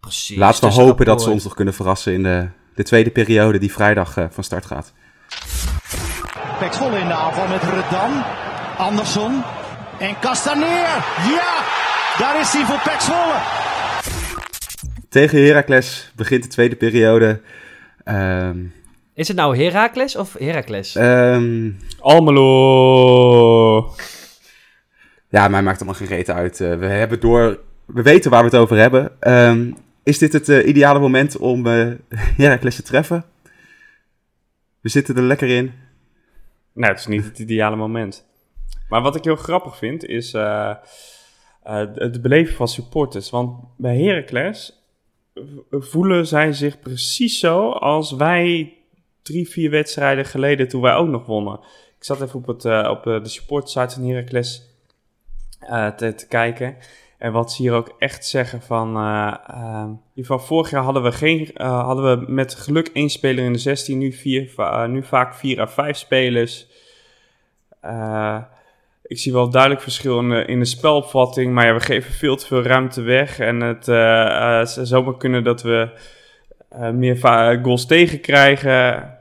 [0.00, 0.36] Precies.
[0.36, 3.72] Laten we hopen dat ze ons nog kunnen verrassen in de, de tweede periode die
[3.72, 4.92] vrijdag uh, van start gaat.
[6.58, 8.24] Pek Zwolle in de aanval met Redan,
[8.78, 9.42] Andersson
[9.98, 10.88] en Castaneer.
[11.34, 11.64] Ja,
[12.18, 13.67] daar is hij voor Pek Zwolle.
[15.08, 17.40] Tegen Heracles begint de tweede periode.
[18.04, 18.72] Um,
[19.14, 20.94] is het nou Heracles of Heracles?
[20.94, 23.94] Um, Almelo.
[25.28, 26.60] Ja, mij maakt allemaal geen reet uit.
[26.60, 27.58] Uh, we hebben door...
[27.84, 29.12] We weten waar we het over hebben.
[29.20, 31.92] Um, is dit het uh, ideale moment om uh,
[32.42, 33.24] Heracles te treffen?
[34.80, 35.72] We zitten er lekker in.
[36.72, 38.26] Nou, het is niet het ideale moment.
[38.88, 40.74] Maar wat ik heel grappig vind, is uh,
[41.94, 43.30] het beleven van supporters.
[43.30, 44.77] Want bij Heracles
[45.70, 48.74] voelen zij zich precies zo als wij
[49.22, 51.60] drie, vier wedstrijden geleden toen wij ook nog wonnen.
[51.98, 54.62] Ik zat even op, het, op de supportsite van Heracles
[55.96, 56.76] te, te kijken.
[57.18, 58.96] En wat ze hier ook echt zeggen van...
[58.96, 63.44] Uh, uh, van vorig jaar hadden we, geen, uh, hadden we met geluk één speler
[63.44, 63.98] in de 16.
[63.98, 64.52] Nu, vier,
[64.88, 66.66] nu vaak vier à vijf spelers.
[69.08, 71.52] Ik zie wel duidelijk verschil in de, in de spelopvatting.
[71.52, 73.38] Maar ja, we geven veel te veel ruimte weg.
[73.38, 73.84] En het
[74.70, 75.88] zou zomaar kunnen dat we
[76.92, 77.16] meer
[77.62, 79.16] goals tegenkrijgen.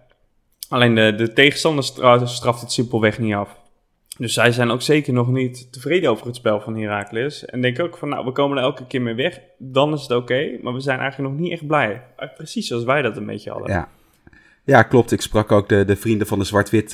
[0.70, 1.84] Alleen de, de tegenstander
[2.24, 3.56] straft het simpelweg niet af.
[4.18, 7.46] Dus zij zijn ook zeker nog niet tevreden over het spel van Heracles.
[7.46, 9.40] En denk ook van, nou, we komen er elke keer mee weg.
[9.58, 12.02] Dan is het oké, maar we zijn eigenlijk nog niet echt blij.
[12.36, 13.72] Precies zoals wij dat een beetje hadden.
[13.72, 13.90] Ja,
[14.64, 15.12] ja klopt.
[15.12, 16.94] Ik sprak ook de, de vrienden van de Zwart-Wit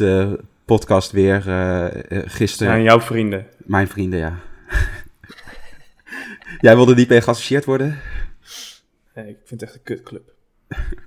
[0.66, 1.86] podcast weer uh,
[2.26, 2.74] gisteren.
[2.74, 3.47] Zijn jouw vrienden?
[3.57, 4.39] Mijn vrienden, ja.
[6.59, 7.99] Jij wilde niet mee geassocieerd worden?
[9.16, 10.32] Nee, ik vind het echt een kutclub.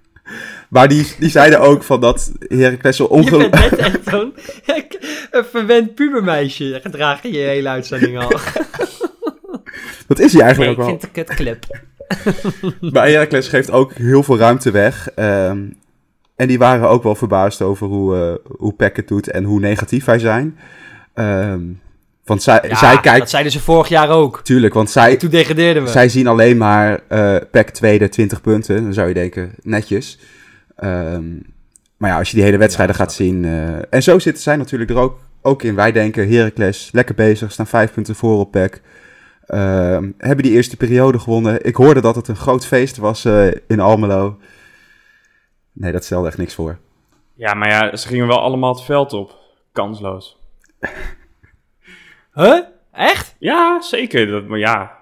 [0.69, 3.55] Maar die, die zeiden ook van dat Heracles zo ongelooflijk...
[3.55, 4.35] Je bent net echt zo'n
[5.31, 6.79] een verwend pubermeisje.
[6.83, 8.39] Gedragen je hele uitzending al.
[10.07, 10.89] Dat is hij eigenlijk nee, ook wel.
[10.89, 11.67] ik vind het clip.
[12.93, 15.09] maar Heracles geeft ook heel veel ruimte weg.
[15.17, 15.77] Um,
[16.37, 19.61] en die waren ook wel verbaasd over hoe, uh, hoe Peck het doet en hoe
[19.61, 20.59] negatief wij zijn.
[21.15, 21.81] Um,
[22.25, 23.19] want zij, ja, zij kijkt...
[23.19, 24.41] dat zeiden ze vorig jaar ook.
[24.43, 25.17] Tuurlijk, want zij...
[25.17, 25.89] Toen degradeerden we.
[25.89, 28.83] Zij zien alleen maar uh, Peck tweede, 20 punten.
[28.83, 30.19] Dan zou je denken, netjes.
[30.85, 31.43] Um,
[31.97, 33.45] maar ja, als je die hele wedstrijden ja, gaat zien...
[33.45, 35.75] Uh, en zo zitten zij natuurlijk er ook, ook in.
[35.75, 38.81] Wij denken, Heracles, lekker bezig, staan vijf punten voor op Peck.
[39.49, 41.65] Uh, hebben die eerste periode gewonnen.
[41.65, 44.39] Ik hoorde dat het een groot feest was uh, in Almelo.
[45.79, 46.79] Nee, dat stelde echt niks voor.
[47.35, 49.39] Ja, maar ja, ze gingen wel allemaal het veld op.
[49.73, 50.39] Kansloos.
[52.35, 52.59] Huh?
[52.93, 53.37] Echt?
[53.39, 54.27] Ja, zeker.
[54.27, 54.97] Dat, maar ja.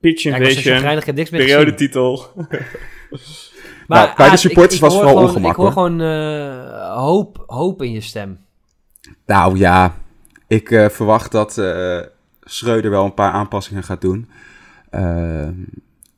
[0.00, 2.32] Pitch Invasion, ja, niks meer periodetitel.
[3.88, 5.50] maar nou, bij de supporters ik, ik was het vooral gewoon, ongemak.
[5.50, 8.38] Ik hoor gewoon uh, hoop, hoop in je stem.
[9.26, 9.94] Nou ja,
[10.46, 12.00] ik uh, verwacht dat uh,
[12.40, 14.30] Schreuder wel een paar aanpassingen gaat doen.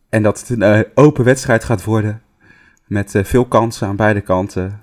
[0.09, 2.23] en dat het een open wedstrijd gaat worden.
[2.93, 4.67] Met veel kansen aan beide kanten.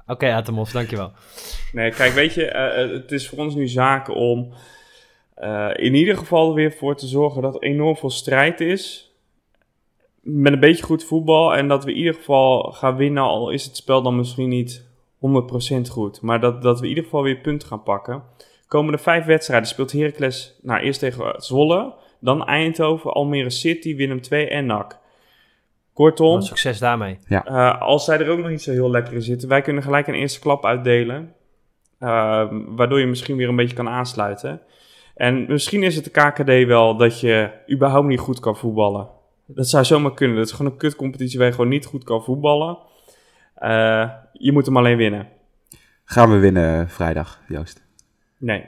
[0.00, 1.12] Oké, okay, Atemos, dankjewel.
[1.72, 4.52] Nee, kijk, weet je, uh, het is voor ons nu zaken om
[5.38, 9.14] uh, in ieder geval er weer voor te zorgen dat er enorm veel strijd is.
[10.20, 11.54] Met een beetje goed voetbal.
[11.54, 14.84] En dat we in ieder geval gaan winnen, al is het spel dan misschien niet
[15.16, 16.20] 100% goed.
[16.20, 18.22] Maar dat, dat we in ieder geval weer punten gaan pakken.
[18.68, 21.94] Komende vijf wedstrijden speelt Heracles nou, eerst tegen Zwolle.
[22.20, 25.04] Dan Eindhoven, Almere City, Willem II en NAC.
[25.96, 27.18] Kortom, succes daarmee.
[27.28, 27.46] Ja.
[27.48, 30.06] Uh, als zij er ook nog niet zo heel lekker in zitten, wij kunnen gelijk
[30.06, 31.32] een eerste klap uitdelen.
[32.00, 34.60] Uh, waardoor je misschien weer een beetje kan aansluiten.
[35.14, 39.08] En misschien is het de KKD wel dat je überhaupt niet goed kan voetballen.
[39.46, 40.36] Dat zou zomaar kunnen.
[40.36, 42.78] Dat is gewoon een kutcompetitie waar je gewoon niet goed kan voetballen.
[43.62, 45.28] Uh, je moet hem alleen winnen.
[46.04, 47.84] Gaan we winnen vrijdag, Joost?
[48.38, 48.64] Nee.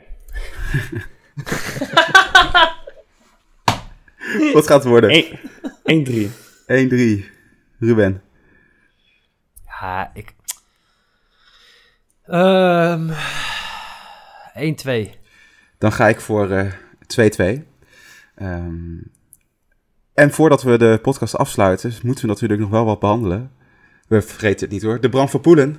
[4.54, 5.24] Wat gaat het worden?
[5.24, 6.46] 1-3.
[6.68, 7.24] 1-3.
[7.78, 8.22] Ruben.
[9.80, 10.34] Ja, ik...
[12.26, 13.10] Um,
[15.06, 15.10] 1-2.
[15.78, 16.48] Dan ga ik voor 2-2.
[17.38, 17.58] Uh,
[18.42, 19.10] um,
[20.14, 23.50] en voordat we de podcast afsluiten, moeten we natuurlijk nog wel wat behandelen.
[24.08, 25.00] We vergeten het niet hoor.
[25.00, 25.76] De Bram van Poelen.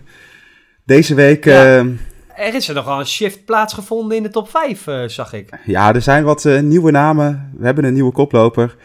[0.83, 1.45] Deze week...
[1.45, 1.83] Ja.
[1.83, 1.97] Uh,
[2.35, 5.59] er is er nogal een shift plaatsgevonden in de top 5, uh, zag ik.
[5.65, 7.51] Ja, er zijn wat uh, nieuwe namen.
[7.57, 8.75] We hebben een nieuwe koploper.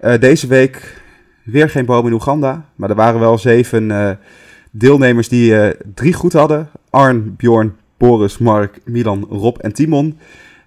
[0.00, 1.02] Uh, deze week
[1.44, 2.68] weer geen boom in Oeganda.
[2.74, 4.18] Maar er waren wel zeven
[4.70, 6.70] deelnemers die drie goed hadden.
[6.90, 10.18] Arn, Bjorn, Boris, Mark, Milan, Rob en Timon.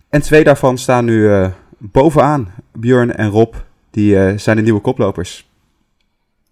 [0.10, 2.54] En twee daarvan staan nu bovenaan.
[2.74, 3.54] Bjorn en Rob,
[3.92, 5.50] die zijn de nieuwe koplopers.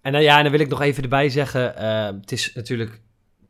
[0.02, 1.72] En ja, en dan wil ik nog even erbij zeggen,
[2.20, 3.00] het is natuurlijk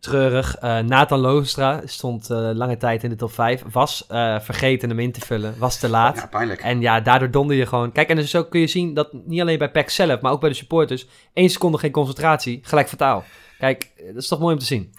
[0.09, 0.57] treurig.
[0.63, 4.05] Uh, Nathan Loostra stond lange tijd in de top 5, was
[4.41, 6.17] vergeten hem in te vullen, was te laat.
[6.17, 6.61] Ja, pijnlijk.
[6.61, 7.93] En ja, daardoor donder je gewoon.
[7.93, 10.41] Kijk, en dus ook kun je zien dat niet alleen bij PEC zelf, maar ook
[10.41, 13.25] bij de supporters, één seconde geen concentratie, gelijk fataal.
[13.59, 14.95] Kijk, dat is toch mooi om te zien.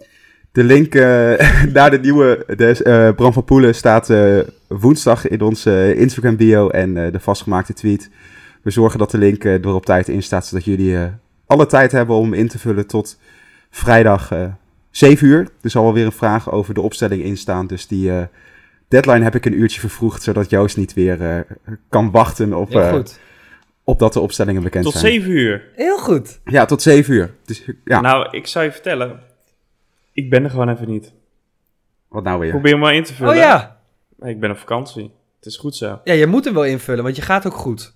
[0.52, 0.94] De link
[1.78, 4.14] naar de nieuwe de, Bram van Poelen staat
[4.68, 8.10] woensdag in onze Instagram bio en de vastgemaakte tweet.
[8.62, 10.98] We zorgen dat de link er op tijd in staat, zodat jullie
[11.48, 13.18] alle tijd hebben om in te vullen tot
[13.70, 14.46] vrijdag uh,
[14.92, 15.50] 7 uur.
[15.62, 17.68] Er zal wel weer een vraag over de opstelling in staan.
[17.68, 18.24] Dus die uh,
[18.88, 21.40] deadline heb ik een uurtje vervroegd, zodat Joost niet weer uh,
[21.90, 23.04] kan wachten op,
[23.84, 25.14] op dat de opstellingen bekend tot zijn.
[25.14, 25.72] Tot 7 uur?
[25.76, 26.40] Heel goed.
[26.46, 27.34] Ja, tot 7 uur.
[27.46, 28.02] Dus, ja.
[28.02, 29.20] Nou, ik zou je vertellen,
[30.14, 31.14] ik ben er gewoon even niet.
[32.08, 32.50] Wat nou weer?
[32.50, 33.34] Probeer hem maar in te vullen.
[33.34, 33.80] Oh ja.
[34.20, 35.12] Ik ben op vakantie.
[35.36, 36.00] Het is goed zo.
[36.04, 37.96] Ja, je moet hem wel invullen, want je gaat ook goed.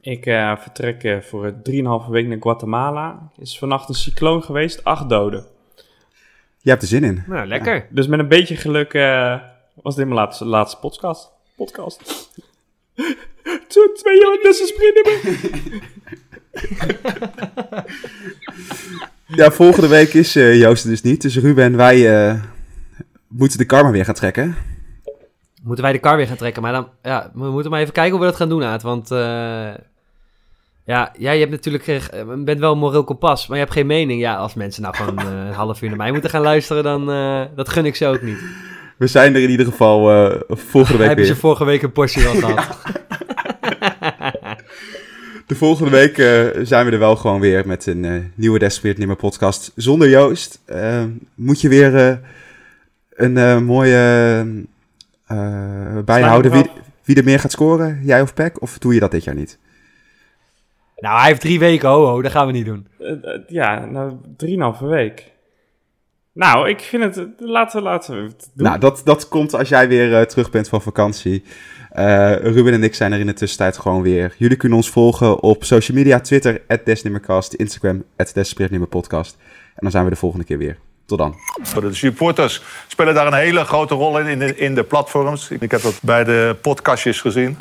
[0.00, 3.30] Ik uh, vertrek uh, voor 3,5 week naar Guatemala.
[3.36, 5.46] Is vannacht een cycloon geweest, acht doden.
[6.68, 7.24] Je hebt er zin in.
[7.26, 7.74] Nou, lekker.
[7.74, 7.84] Ja.
[7.90, 9.36] Dus met een beetje geluk uh,
[9.74, 11.30] was dit mijn laatste, laatste podcast.
[11.56, 11.98] Podcast.
[13.68, 15.12] Twee, twee jaar beste sprinten.
[19.42, 21.22] ja, volgende week is Joost dus niet.
[21.22, 22.40] Dus Ruben en wij
[23.28, 24.56] moeten de karma weer gaan trekken.
[25.62, 26.62] Moeten wij de kar weer gaan trekken.
[26.62, 28.82] Maar dan, ja, we moeten maar even kijken hoe we dat gaan doen, Aad.
[28.82, 29.74] Want uh,
[30.88, 33.86] ja, jij je hebt natuurlijk, uh, bent wel een moreel kompas, maar je hebt geen
[33.86, 34.20] mening.
[34.20, 37.06] Ja, als mensen nou gewoon uh, een half uur naar mij moeten gaan luisteren, dan
[37.56, 38.38] dat gun ik ze ook niet.
[38.96, 40.00] We zijn er in ieder geval
[40.48, 42.78] volgende week Hebben ze vorige week een portie al gehad.
[45.46, 46.14] De volgende week
[46.66, 49.72] zijn we er wel gewoon weer met een nieuwe Desperate Nimmer podcast.
[49.76, 50.60] Zonder Joost
[51.34, 52.20] moet je weer
[53.14, 54.44] een mooie
[55.32, 56.70] uh, bijhouden wie,
[57.04, 58.62] wie er meer gaat scoren, jij of Peck?
[58.62, 59.58] Of doe je dat dit jaar niet?
[60.98, 62.86] Nou, hij heeft drie weken, ho, ho dat gaan we niet doen.
[62.98, 65.32] Uh, uh, ja, nou, drieënhalve week.
[66.32, 68.66] Nou, ik vind het, laten, laten we het doen.
[68.66, 71.44] Nou, dat, dat komt als jij weer terug bent van vakantie.
[72.40, 74.34] Ruben en ik zijn er in de tussentijd gewoon weer.
[74.36, 79.36] Jullie kunnen ons volgen op social media, Twitter, Desnimmercast, Instagram, Desspiritnimmerpodcast.
[79.50, 80.78] En dan zijn we de volgende keer weer.
[81.06, 81.34] Tot dan.
[81.80, 85.50] De supporters spelen daar een hele grote rol in, in de, in de platforms.
[85.50, 87.56] Ik heb dat bij de podcastjes gezien.